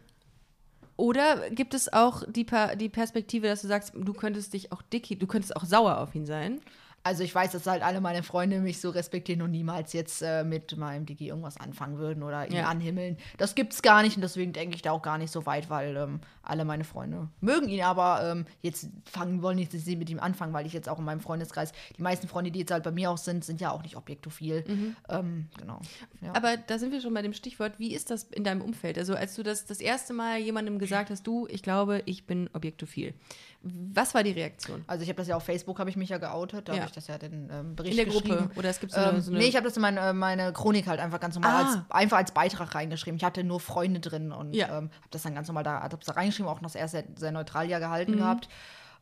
[0.96, 4.82] oder gibt es auch die, Pa- die Perspektive, dass du sagst, du könntest dich auch
[4.84, 6.62] Dicky, du könntest auch sauer auf ihn sein?
[7.06, 10.44] Also ich weiß, dass halt alle meine Freunde mich so respektieren und niemals jetzt äh,
[10.46, 12.68] mit meinem Digi irgendwas anfangen würden oder ihn Ja.
[12.68, 13.18] anhimmeln.
[13.38, 15.98] Das gibt's gar nicht und deswegen denke ich da auch gar nicht so weit, weil
[15.98, 20.10] ähm, alle meine Freunde mögen ihn, aber ähm, jetzt fangen wollen nicht, dass sie mit
[20.10, 22.84] ihm anfangen, weil ich jetzt auch in meinem Freundeskreis, die meisten Freunde, die jetzt halt
[22.84, 24.63] bei mir auch sind, sind ja auch nicht objektophil.
[25.10, 25.80] Ähm, genau.
[26.22, 26.34] Ja.
[26.36, 28.98] Aber da sind wir schon bei dem Stichwort, wie ist das in deinem Umfeld?
[28.98, 32.50] Also als du das das erste Mal jemandem gesagt hast, du, ich glaube, ich bin
[32.54, 33.13] objektophil.
[33.65, 34.84] Was war die Reaktion?
[34.88, 36.80] Also ich habe das ja auf Facebook, habe ich mich ja geoutet, da Ja.
[36.80, 38.13] habe ich das ja den ähm, Bericht In der.
[38.13, 38.49] Gruppe?
[38.56, 40.52] Oder es gibt so eine, Ähm, so eine nee, ich habe das in meine, meine
[40.52, 41.60] Chronik halt einfach ganz normal Ah.
[41.60, 43.15] als, einfach als Beitrag reingeschrieben.
[43.17, 44.65] Ich hatte nur Freunde drin und Ja.
[44.78, 47.69] ähm, habe das dann ganz normal da, da reingeschrieben, auch noch sehr, sehr, sehr neutral
[47.69, 48.17] ja gehalten Mhm.
[48.17, 48.49] gehabt.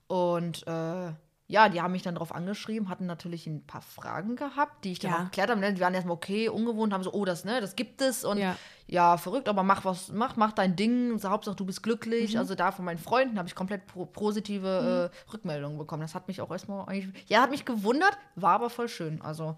[0.08, 1.12] Und äh,
[1.52, 5.00] ja, die haben mich dann darauf angeschrieben, hatten natürlich ein paar Fragen gehabt, die ich
[5.00, 5.18] dann Ja.
[5.20, 5.60] auch geklärt habe.
[5.60, 5.74] Ne?
[5.74, 8.56] Die waren erstmal okay, ungewohnt, haben so, oh, das, ne, das gibt es und Ja.
[8.88, 11.20] ja, verrückt, aber mach was, mach, mach dein Ding.
[11.20, 11.84] So, Hauptsache du bist Mhm.
[11.84, 12.38] glücklich.
[12.38, 16.02] Also da von meinen Freunden habe ich komplett pro positive äh, Rückmeldungen bekommen.
[16.04, 19.22] Das hat mich auch erstmal eigentlich, ja, hat mich gewundert, war aber voll schön.
[19.22, 19.58] Also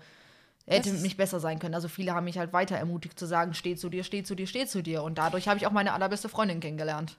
[0.65, 1.75] hätte Das nicht besser sein können.
[1.75, 4.47] Also viele haben mich halt weiter ermutigt zu sagen, steh zu dir, steh zu dir,
[4.47, 5.03] steh zu dir.
[5.03, 7.17] Und dadurch habe ich auch meine allerbeste Freundin kennengelernt.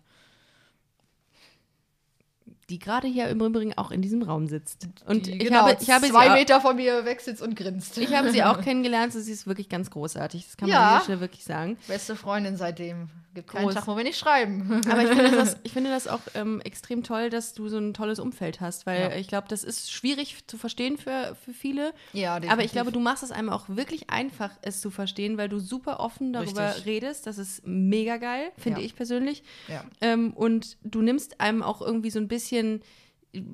[2.70, 4.88] Die gerade hier im Übrigen auch in diesem Raum sitzt.
[5.06, 7.56] Und Die, ich, genau, habe, ich, habe zwei auch, Meter von mir weg sitzt und
[7.56, 7.98] grinst.
[7.98, 9.12] ich habe sie auch kennengelernt.
[9.12, 10.44] Sie ist wirklich ganz großartig.
[10.46, 10.82] Das kann man Ja.
[10.86, 11.76] an dieser Stelle wirklich sagen.
[11.88, 13.08] Beste Freundin seitdem.
[13.34, 13.74] Gibt keinen Groß.
[13.74, 14.80] Tag, wo wir nicht schreiben.
[14.88, 17.92] Aber ich finde das, ich finde das auch ähm, extrem toll, dass du so ein
[17.92, 19.16] tolles Umfeld hast, weil Ja.
[19.16, 21.92] ich glaube, das ist schwierig zu verstehen für, für viele.
[22.12, 22.72] Ja, Aber ich definitiv.
[22.72, 26.32] glaube, du machst es einem auch wirklich einfach, es zu verstehen, weil du super offen
[26.32, 26.86] darüber Richtig.
[26.86, 27.26] redest.
[27.26, 28.86] Das ist mega geil, finde Ja.
[28.86, 29.42] ich persönlich.
[29.66, 29.82] Ja.
[30.00, 32.53] Ähm, und du nimmst einem auch irgendwie so ein bisschen,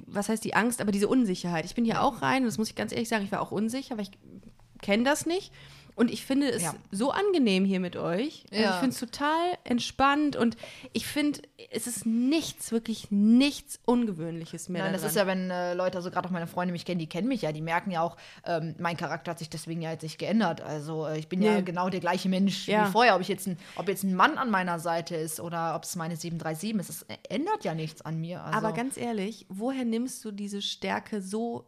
[0.07, 1.65] was heißt die Angst, aber diese Unsicherheit.
[1.65, 3.51] Ich bin hier auch rein, und das muss ich ganz ehrlich sagen, ich war auch
[3.51, 4.11] unsicher, weil ich
[4.83, 5.53] kenne das nicht.
[6.01, 6.75] Und ich finde es Ja.
[6.91, 8.45] so angenehm hier mit euch.
[8.51, 8.71] Also Ja.
[8.71, 10.57] Ich finde es total entspannt und
[10.95, 14.85] ich finde, es ist nichts, wirklich nichts Ungewöhnliches mehr.
[14.85, 15.11] Nein, das daran.
[15.11, 17.43] ist ja, wenn äh, Leute, also gerade auch meine Freunde mich kennen, die kennen mich
[17.43, 20.63] ja, die merken ja auch, ähm, mein Charakter hat sich deswegen ja jetzt nicht geändert.
[20.63, 21.63] Also äh, ich bin ja Nee.
[21.63, 22.87] genau der gleiche Mensch Ja.
[22.89, 23.15] wie vorher.
[23.15, 25.97] Ob ich jetzt ein, ob jetzt ein Mann an meiner Seite ist oder ob es
[25.97, 28.43] meine 737 ist, es ändert ja nichts an mir.
[28.43, 31.67] Also, Aber ganz ehrlich, woher nimmst du diese Stärke, so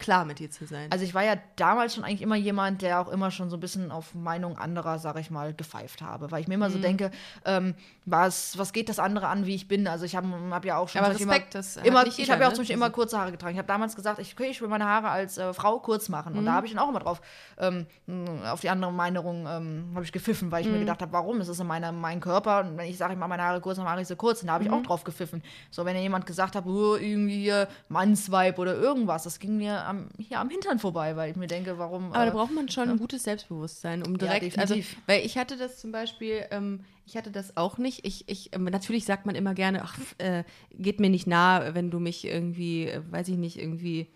[0.00, 0.90] klar mit dir zu sein?
[0.90, 3.60] also ich war ja damals schon eigentlich immer jemand, der auch immer schon so ein
[3.60, 6.30] bisschen auf Meinung anderer, sag ich mal, gepfeift habe.
[6.30, 6.82] Weil ich mir immer so Mhm.
[6.82, 7.10] denke,
[7.44, 7.74] ähm,
[8.06, 9.86] was, was geht das andere an, wie ich bin?
[9.86, 12.32] Also ich habe hab ja auch schon Aber Respekt, das hat immer, nicht ich jeder,
[12.32, 12.56] habe ja auch ne?
[12.56, 13.52] zum Beispiel immer kurze Haare getragen.
[13.52, 16.36] Ich habe damals gesagt, ich, okay, ich will meine Haare als äh, Frau kurz machen.
[16.36, 17.20] Und da habe ich dann auch immer drauf,
[17.58, 17.86] ähm,
[18.50, 21.40] auf die andere Meinung ähm, habe ich gepfiffen, weil ich mir gedacht habe, warum?
[21.40, 22.60] Es ist in meiner, mein Körper.
[22.60, 24.40] Und wenn ich sage, ich mache meine Haare kurz, dann mache ich sie kurz.
[24.40, 25.42] Und da habe ich auch drauf gepfiffen.
[25.70, 29.84] So, wenn ja jemand gesagt hat, oh, irgendwie hier Mannsweib oder irgendwas, das ging mir
[29.90, 32.12] am, hier am Hintern vorbei, weil ich mir denke, warum.
[32.12, 34.96] Aber äh, da braucht man schon ein gutes Selbstbewusstsein, um direkt, also, definitiv.
[35.06, 38.06] weil ich hatte das zum Beispiel, ähm, ich hatte das auch nicht.
[38.06, 41.90] Ich, ich, ähm, natürlich sagt man immer gerne, ach, äh, geht mir nicht nah, wenn
[41.90, 44.08] du mich irgendwie, äh, weiß ich nicht, irgendwie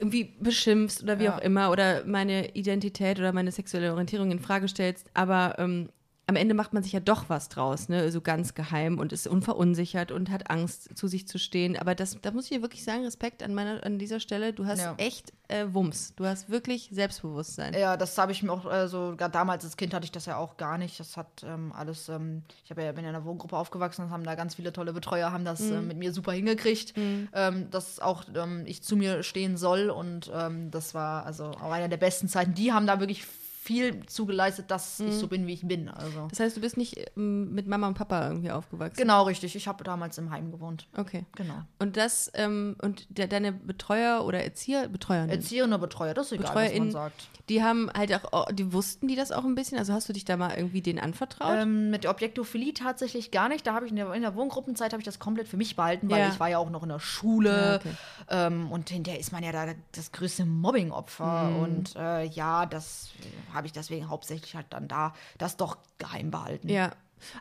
[0.00, 1.36] irgendwie beschimpfst oder wie Ja.
[1.36, 5.06] auch immer oder meine Identität oder meine sexuelle Orientierung in Frage stellst.
[5.12, 5.90] Aber ähm,
[6.30, 8.10] am Ende macht man sich ja doch was draus, ne?
[8.10, 11.76] So ganz geheim und ist unverunsichert und hat Angst, zu sich zu stehen.
[11.76, 14.52] Aber das, da muss ich dir wirklich sagen, Respekt an meiner, an dieser Stelle.
[14.52, 14.94] Du hast Ja.
[14.96, 16.14] echt äh, Wumms.
[16.14, 17.74] Du hast wirklich Selbstbewusstsein.
[17.74, 20.26] Ja, das habe ich mir auch, äh, so, gerade damals als Kind hatte ich das
[20.26, 21.00] ja auch gar nicht.
[21.00, 24.36] Das hat ähm, alles, ähm, ich ja, bin ja in einer Wohngruppe aufgewachsen, haben da
[24.36, 25.72] ganz viele tolle Betreuer, haben das Mhm.
[25.76, 26.94] äh, mit mir super hingekriegt,
[27.34, 29.90] ähm, dass auch ähm, ich zu mir stehen soll.
[29.90, 32.54] Und ähm, das war also auch einer der besten Zeiten.
[32.54, 33.24] Die haben da wirklich
[33.70, 35.08] viel zugeleistet, dass Mhm.
[35.08, 35.88] ich so bin, wie ich bin.
[35.88, 36.26] Also.
[36.28, 38.96] Das heißt, du bist nicht ähm, mit Mama und Papa irgendwie aufgewachsen.
[39.00, 39.54] Genau, richtig.
[39.54, 40.88] Ich habe damals im Heim gewohnt.
[40.96, 41.24] Okay.
[41.36, 41.54] Genau.
[41.78, 46.32] Und das, ähm, und der, deine Betreuer oder Erzieher, Betreuer, Erzieher oder Betreuer, das ist
[46.32, 47.28] egal, was Betreuerin- man sagt.
[47.48, 49.78] die haben halt auch, oh, die wussten die das auch ein bisschen?
[49.78, 51.56] Also hast du dich da mal irgendwie denen anvertraut?
[51.58, 53.66] Ähm, mit der Objektophilie tatsächlich gar nicht.
[53.66, 56.10] Da habe ich in der, in der Wohngruppenzeit habe ich das komplett für mich behalten,
[56.10, 56.28] weil Ja.
[56.28, 57.92] ich war ja auch noch in der Schule Ja, okay.
[58.30, 61.56] ähm, und hinterher ist man ja da das größte Mobbing-Opfer Mhm.
[61.62, 66.30] und äh, ja, das äh, habe ich deswegen hauptsächlich halt dann da das doch geheim
[66.30, 66.68] behalten.
[66.68, 66.92] Ja.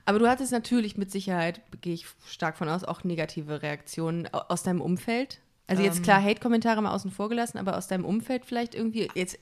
[0.06, 4.44] Aber du hattest natürlich mit Sicherheit, gehe ich stark von aus, auch negative Reaktionen au-
[4.50, 5.40] aus deinem Umfeld.
[5.68, 5.88] Also Ähm.
[5.88, 9.40] jetzt klar, Hate-Kommentare mal außen vor gelassen, aber aus deinem Umfeld vielleicht irgendwie jetzt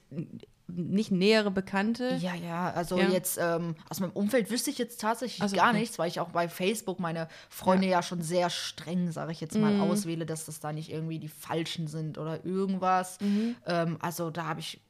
[0.69, 2.17] nicht nähere Bekannte.
[2.21, 3.07] Ja, ja, also Ja.
[3.09, 5.79] jetzt ähm, aus meinem Umfeld wüsste ich jetzt tatsächlich Also, gar okay.
[5.79, 9.57] nichts, weil ich auch bei Facebook meine Freunde ja, schon sehr streng, sage ich jetzt
[9.57, 9.81] mal, Mhm.
[9.81, 13.17] auswähle, dass das da nicht irgendwie die Falschen sind oder irgendwas.
[13.21, 13.55] Mhm.
[13.65, 14.81] Ähm, also da habe ich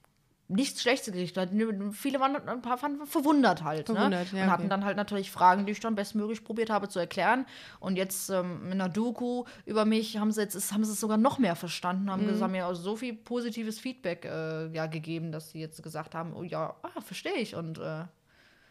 [0.50, 1.50] nichts Schlechtes gerichtet.
[1.94, 3.88] Viele waren ein paar waren verwundert halt.
[3.88, 4.40] Verwundert, ne?
[4.40, 4.70] ja, Und hatten okay.
[4.70, 7.46] dann halt natürlich Fragen, die ich dann bestmöglich probiert habe zu erklären.
[7.82, 11.00] Und jetzt ähm, in einer Doku über mich haben sie jetzt es- haben sie es
[11.02, 12.42] sogar noch mehr verstanden, haben, Mhm.
[12.42, 16.34] haben mir auch so viel positives Feedback äh, ja, gegeben, dass sie jetzt gesagt haben,
[16.34, 17.56] oh ja, ah, verstehe ich.
[17.56, 18.06] Und äh,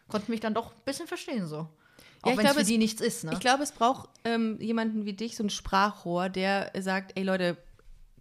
[0.07, 1.67] konnten mich dann doch ein bisschen verstehen so.
[2.23, 3.33] Auch ich wenn es glaube, für es- die nichts ist, ne?
[3.33, 7.55] Ich glaube, es braucht ähm, jemanden wie dich, so ein Sprachrohr, der sagt, ey Leute,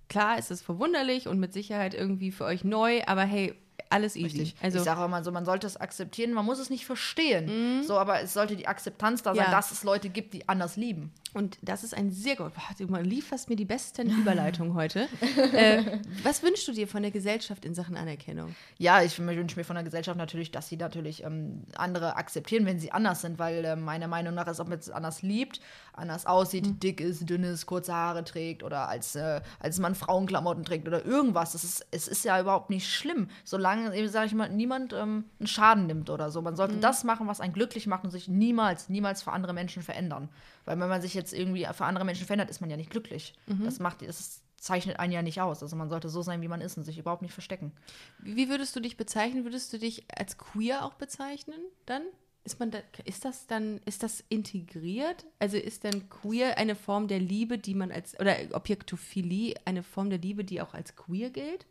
[0.09, 3.55] klar ist es verwunderlich und mit Sicherheit irgendwie für euch neu, aber hey,
[3.91, 4.39] alles easy.
[4.41, 4.57] Richtig.
[4.63, 7.83] Also ich sage immer so, man sollte es akzeptieren, man muss es nicht verstehen.
[7.85, 9.51] So, aber es sollte die Akzeptanz da sein, Ja.
[9.51, 11.13] dass es Leute gibt, die anders lieben.
[11.35, 12.53] Und das ist ein sehr gut.
[12.79, 15.09] Du lieferst mir die besten Überleitungen heute.
[15.53, 18.55] äh, was wünschst du dir von der Gesellschaft in Sachen Anerkennung?
[18.79, 22.79] Ja, ich wünsche mir von der Gesellschaft natürlich, dass sie natürlich ähm, andere akzeptieren, wenn
[22.79, 25.61] sie anders sind, weil äh, meiner Meinung nach ist, ob man es anders liebt,
[25.93, 30.65] anders aussieht, dick ist, dünn ist, kurze Haare trägt oder als, äh, als man Frauenklamotten
[30.65, 31.53] trägt oder irgendwas.
[31.53, 35.47] Das ist, es ist ja überhaupt nicht schlimm, solange, sage ich mal, niemand ähm, einen
[35.47, 36.43] Schaden nimmt oder so.
[36.43, 39.83] Man sollte das machen, was einen glücklich macht und sich niemals, niemals für andere Menschen
[39.83, 40.29] verändern.
[40.67, 43.35] Weil wenn man sich jetzt irgendwie für andere Menschen verändert, ist man ja nicht glücklich.
[43.47, 43.65] Mhm.
[43.65, 45.63] Das macht, das zeichnet einen ja nicht aus.
[45.63, 47.73] Also man sollte so sein, wie man ist und sich überhaupt nicht verstecken.
[48.19, 49.45] Wie würdest du dich bezeichnen?
[49.45, 52.03] Würdest du dich als queer auch bezeichnen dann?
[52.45, 55.27] Ist man da, ist das dann, ist das integriert?
[55.41, 60.11] Also ist dann queer eine Form der Liebe, die man als, oder Objektophilie eine Form
[60.11, 61.67] der Liebe, die auch als queer gilt?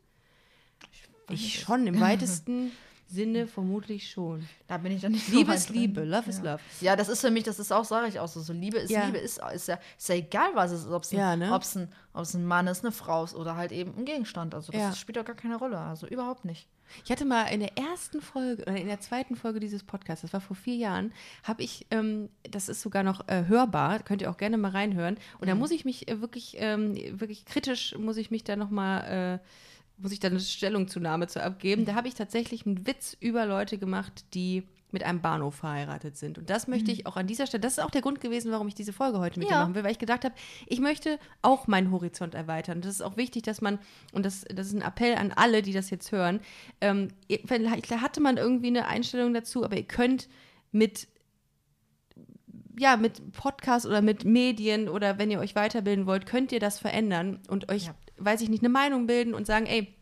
[1.30, 2.72] Ich schon, im weitesten
[3.16, 4.47] Sinne vermutlich schon.
[4.68, 5.78] Da bin ich dann nicht Liebe weit ist drin.
[5.78, 6.51] Liebe, Love is ja.
[6.53, 6.59] Love.
[6.82, 8.91] Ja, das ist für mich, das ist auch, sage ich auch so, so Liebe ist
[8.91, 9.05] Ja.
[9.05, 11.51] Liebe, ist, ist, ja, ist ja, egal, was es ist, ob es ein, Ja, ne?
[11.53, 14.53] ob's ein, ob's ein Mann ist, eine Frau ist oder halt eben ein Gegenstand.
[14.53, 14.93] Also das Ja.
[14.93, 16.68] spielt doch gar keine Rolle, also überhaupt nicht.
[17.03, 20.34] Ich hatte mal in der ersten Folge oder in der zweiten Folge dieses Podcasts, das
[20.34, 21.13] war vor vier Jahren,
[21.43, 25.18] habe ich, ähm, das ist sogar noch äh, hörbar, könnt ihr auch gerne mal reinhören.
[25.39, 29.39] Und da muss ich mich äh, wirklich, ähm, wirklich kritisch, muss ich mich da nochmal,
[29.41, 29.45] äh,
[29.98, 31.86] muss ich da eine Stellungzunahme zu abgeben.
[31.86, 36.38] Da habe ich tatsächlich einen Witz über Leute gemacht, die mit einem Bahnhof verheiratet sind.
[36.38, 38.68] Und das möchte ich auch an dieser Stelle, das ist auch der Grund gewesen, warum
[38.70, 39.62] ich diese Folge heute mit dir Ja.
[39.62, 40.34] machen will, weil ich gedacht habe,
[40.68, 42.80] ich möchte auch meinen Horizont erweitern.
[42.80, 43.80] Das ist auch wichtig, dass man,
[44.14, 46.39] und das, das ist ein Appell an alle, die das jetzt hören,
[46.80, 47.10] ähm,
[47.46, 50.30] vielleicht hatte man irgendwie eine Einstellung dazu, aber ihr könnt
[50.72, 51.08] mit
[52.78, 56.78] ja, mit Podcast oder mit Medien oder wenn ihr euch weiterbilden wollt, könnt ihr das
[56.80, 57.96] verändern und euch, Ja.
[58.18, 59.95] Weiß ich nicht, eine Meinung bilden und sagen, ey,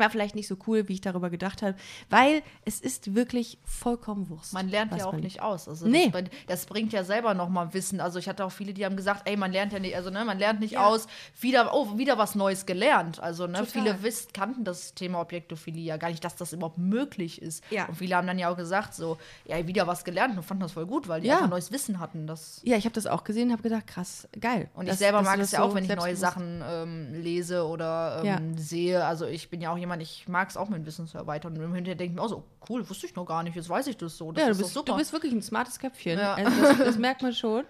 [0.00, 1.76] war vielleicht nicht so cool, wie ich darüber gedacht habe,
[2.08, 4.52] weil es ist wirklich vollkommen Wurst.
[4.52, 5.68] Man lernt ja auch nicht aus.
[5.68, 6.04] Also Nee.
[6.04, 8.00] das, bringt, das bringt ja selber nochmal Wissen.
[8.00, 10.24] Also ich hatte auch viele, die haben gesagt, ey, man lernt ja nicht, also ne,
[10.24, 10.86] man lernt nicht Ja.
[10.86, 11.06] aus,
[11.40, 13.20] wieder, oh, wieder was Neues gelernt.
[13.20, 13.66] Also ne, Total.
[13.66, 17.62] viele wiss, kannten das Thema Objektophilie ja gar nicht, dass das überhaupt möglich ist.
[17.70, 17.86] Ja.
[17.86, 20.72] Und viele haben dann ja auch gesagt, so, ja, wieder was gelernt und fanden das
[20.72, 21.36] voll gut, weil die Ja.
[21.36, 22.26] einfach neues Wissen hatten.
[22.26, 24.70] Das Ja, ich habe das auch gesehen und habe gedacht, krass, geil.
[24.74, 27.66] und Das- ich selber mag es ja so auch, wenn ich neue Sachen ähm, lese
[27.66, 29.04] oder ähm, sehe.
[29.04, 31.56] Also ich bin ja auch jemand, ich mag es auch, mein Wissen zu erweitern.
[31.56, 33.86] Und hinterher denke ich mir auch so, cool, wusste ich noch gar nicht, jetzt weiß
[33.86, 34.30] ich das so.
[34.30, 36.18] Das ja, du ist bist, du bist wirklich ein smartes Köpfchen.
[36.18, 36.34] Ja.
[36.34, 37.64] Also das, das merkt man schon.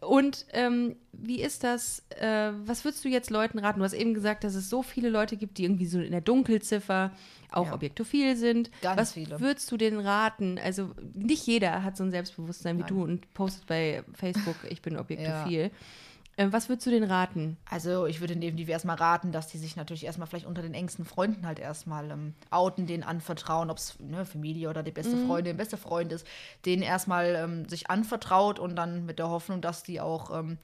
[0.00, 3.78] Und ähm, wie ist das, äh, was würdest du jetzt Leuten raten?
[3.78, 6.20] Du hast eben gesagt, dass es so viele Leute gibt, die irgendwie so in der
[6.20, 7.12] Dunkelziffer
[7.52, 7.74] auch Ja.
[7.74, 8.70] objektophil sind.
[8.82, 9.40] Ganz was viele.
[9.40, 10.58] würdest du denen raten?
[10.62, 12.88] Also nicht jeder hat so ein Selbstbewusstsein wie Nein.
[12.88, 15.60] du und postet bei Facebook, ich bin objektophil.
[15.60, 15.70] Ähm,
[16.36, 17.56] was würdest du denen raten?
[17.70, 21.04] Also ich würde definitiv erstmal raten, dass die sich natürlich erstmal vielleicht unter den engsten
[21.04, 25.56] Freunden halt erstmal ähm, outen, denen anvertrauen, ob es ne, Familie oder die beste Freundin,
[25.56, 26.26] der beste Freund ist,
[26.64, 30.58] denen erstmal ähm, sich anvertraut und dann mit der Hoffnung, dass die auch ähm,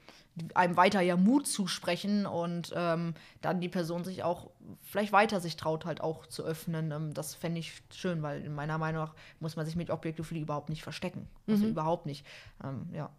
[0.55, 4.51] einem weiter ja Mut zusprechen und ähm, dann die Person sich auch
[4.83, 6.91] vielleicht weiter sich traut, halt auch zu öffnen.
[6.91, 10.43] Ähm, das fände ich schön, weil in meiner Meinung nach muss man sich mit Objektophilie
[10.43, 11.29] überhaupt nicht verstecken.
[11.49, 12.25] Also überhaupt nicht.
[12.65, 13.11] Ähm, ja.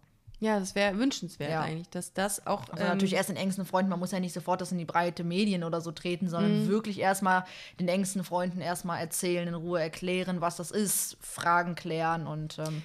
[0.41, 1.61] Ja, das wäre wünschenswert Ja.
[1.61, 2.67] eigentlich, dass das auch.
[2.69, 4.85] Also ähm, natürlich erst den engsten Freunden, man muss ja nicht sofort das in die
[4.85, 6.29] breite Medien oder so treten, Mhm.
[6.29, 7.45] sondern wirklich erstmal
[7.79, 12.81] den engsten Freunden erstmal erzählen, in Ruhe erklären, was das ist, Fragen klären und ähm,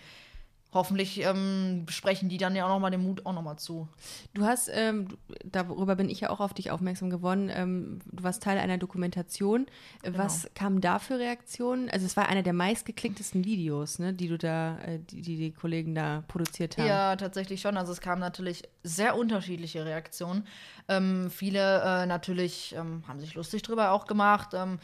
[0.72, 3.88] hoffentlich ähm, sprechen die dann ja auch nochmal den Mut auch nochmal zu.
[4.34, 5.08] Du hast, ähm,
[5.44, 9.66] darüber bin ich ja auch auf dich aufmerksam geworden, ähm, du warst Teil einer Dokumentation.
[10.02, 10.24] Äh, Genau.
[10.24, 11.90] Was kamen da für Reaktionen?
[11.90, 15.52] Also es war einer der meistgeklicktesten Videos, ne, die du da, äh, die, die die
[15.52, 16.86] Kollegen da produziert haben.
[16.86, 17.76] Ja, tatsächlich schon.
[17.76, 20.46] Also es kamen natürlich sehr unterschiedliche Reaktionen.
[20.88, 24.78] Ähm, viele äh, natürlich ähm, haben sich lustig drüber auch gemacht, ähm,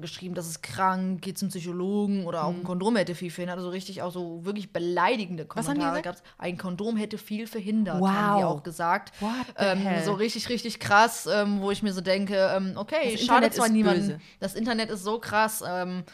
[0.00, 3.58] geschrieben, das ist krank, geht zum Psychologen oder auch ein Kondom hätte viel verhindert.
[3.58, 4.72] Also richtig auch so wirklich
[5.18, 8.08] beleidigende Kommentare gab Ein Kondom hätte viel verhindert, Wow.
[8.10, 9.12] haben die auch gesagt.
[9.20, 10.04] What the Ähm, hell?
[10.04, 13.54] so richtig, richtig krass, ähm, wo ich mir so denke, ähm, okay, Das schade Internet
[13.54, 14.20] zwar böse.
[14.40, 15.62] Das Internet ist so krass.
[15.66, 16.04] Ähm,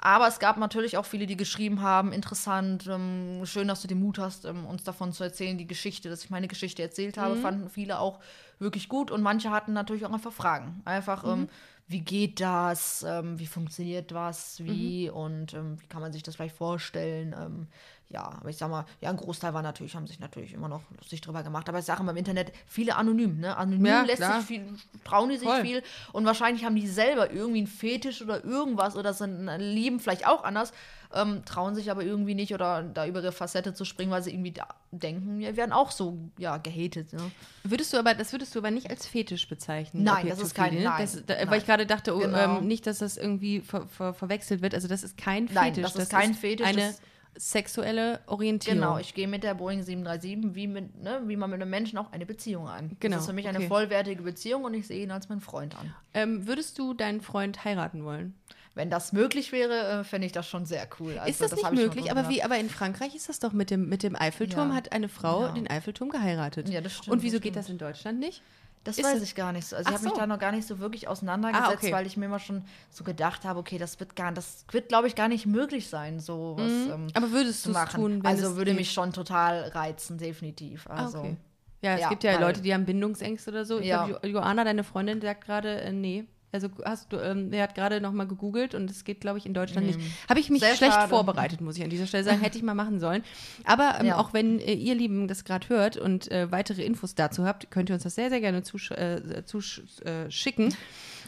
[0.00, 4.00] aber es gab natürlich auch viele, die geschrieben haben, interessant, ähm, schön, dass du den
[4.00, 7.20] Mut hast, ähm, uns davon zu erzählen, die Geschichte, dass ich meine Geschichte erzählt Mhm.
[7.22, 8.20] habe, fanden viele auch
[8.58, 10.82] wirklich gut und manche hatten natürlich auch einfach Fragen.
[10.84, 11.48] Einfach, Mhm.
[11.86, 15.16] wie geht das, ähm, wie funktioniert was, wie Mhm.
[15.16, 17.34] und ähm, wie kann man sich das vielleicht vorstellen.
[17.38, 17.68] Ähm,
[18.10, 20.82] ja, aber ich sag mal, ja, ein Großteil war natürlich, haben sich natürlich immer noch
[20.98, 21.68] lustig drüber gemacht.
[21.68, 23.56] Aber ich sage immer im Internet, viele anonym, ne?
[23.56, 24.38] Anonym Ja, lässt klar.
[24.38, 24.66] sich viel,
[25.04, 25.62] trauen die sich Voll.
[25.62, 25.82] viel
[26.12, 30.44] und wahrscheinlich haben die selber irgendwie einen Fetisch oder irgendwas oder sind lieben vielleicht auch
[30.44, 30.72] anders,
[31.12, 34.32] ähm, trauen sich aber irgendwie nicht oder da über ihre Facette zu springen, weil sie
[34.32, 34.54] irgendwie
[34.92, 37.12] denken, wir werden auch so ja gehatet.
[37.12, 37.30] Ne?
[37.64, 40.02] Würdest du aber, das würdest du aber nicht als Fetisch bezeichnen?
[40.04, 40.82] Nein, das ist kein- ne?
[40.84, 41.50] nein, das, da, nein.
[41.50, 42.58] Weil ich gerade dachte, oh, Genau.
[42.58, 44.74] ähm, nicht, dass das irgendwie ver, ver, verwechselt wird.
[44.74, 45.54] Also das ist kein Fetisch.
[45.62, 47.00] Nein, das ist kein Fetisch, Eine das-
[47.36, 48.78] sexuelle Orientierung.
[48.80, 51.98] Genau, ich gehe mit der Boeing 737 wie, mit, ne, wie man mit einem Menschen
[51.98, 52.96] auch eine Beziehung ein.
[53.00, 53.56] Genau, Das ist für mich okay.
[53.56, 55.92] eine vollwertige Beziehung und ich sehe ihn als meinen Freund an.
[56.14, 58.34] ähm, würdest du deinen Freund heiraten wollen?
[58.76, 61.16] Wenn das möglich wäre, äh, fände ich das schon sehr cool.
[61.18, 62.10] Also, ist das, nicht ich schon möglich?
[62.10, 64.74] Aber wie, aber in Frankreich ist das doch mit dem, mit dem Eiffelturm, Ja.
[64.74, 65.52] hat eine Frau Ja.
[65.52, 66.68] den Eiffelturm geheiratet.
[66.68, 67.64] Ja, das stimmt, Und wieso das geht stimmt.
[67.66, 68.42] das in Deutschland nicht?
[68.84, 69.76] Das Ist weiß ich gar nicht so.
[69.76, 70.20] Also Ach ich habe mich so.
[70.20, 71.92] da noch gar nicht so wirklich auseinandergesetzt, Ah, okay.
[71.92, 75.06] weil ich mir immer schon so gedacht habe, okay, das wird gar, das wird, glaube
[75.08, 78.00] ich, gar nicht möglich sein, so was ähm, Aber würdest du es machen.
[78.00, 80.86] tun, also würde mich schon total reizen, definitiv.
[80.88, 81.36] Ah, Also okay.
[81.80, 83.78] Ja, es Ja, gibt ja Leute, die haben Bindungsängste oder so.
[83.80, 84.06] Ich Ja.
[84.06, 86.24] glaube, Jo- Joanna, deine Freundin, sagt gerade, äh, nee.
[86.54, 89.46] Also hast du, ähm, der hat gerade noch mal gegoogelt und es geht, glaube ich,
[89.46, 89.98] in Deutschland nicht.
[90.28, 91.08] Habe ich mich Sehr schlecht schade.
[91.10, 92.40] vorbereitet, muss ich an dieser Stelle sagen.
[92.40, 93.22] Hätte ich mal machen sollen.
[93.64, 94.18] Aber ähm, Ja.
[94.18, 97.90] auch wenn äh, ihr Lieben das gerade hört und äh, weitere Infos dazu habt, könnt
[97.90, 100.28] ihr uns das sehr, sehr gerne zusch äh, zusch äh,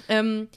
[0.08, 0.48] ähm,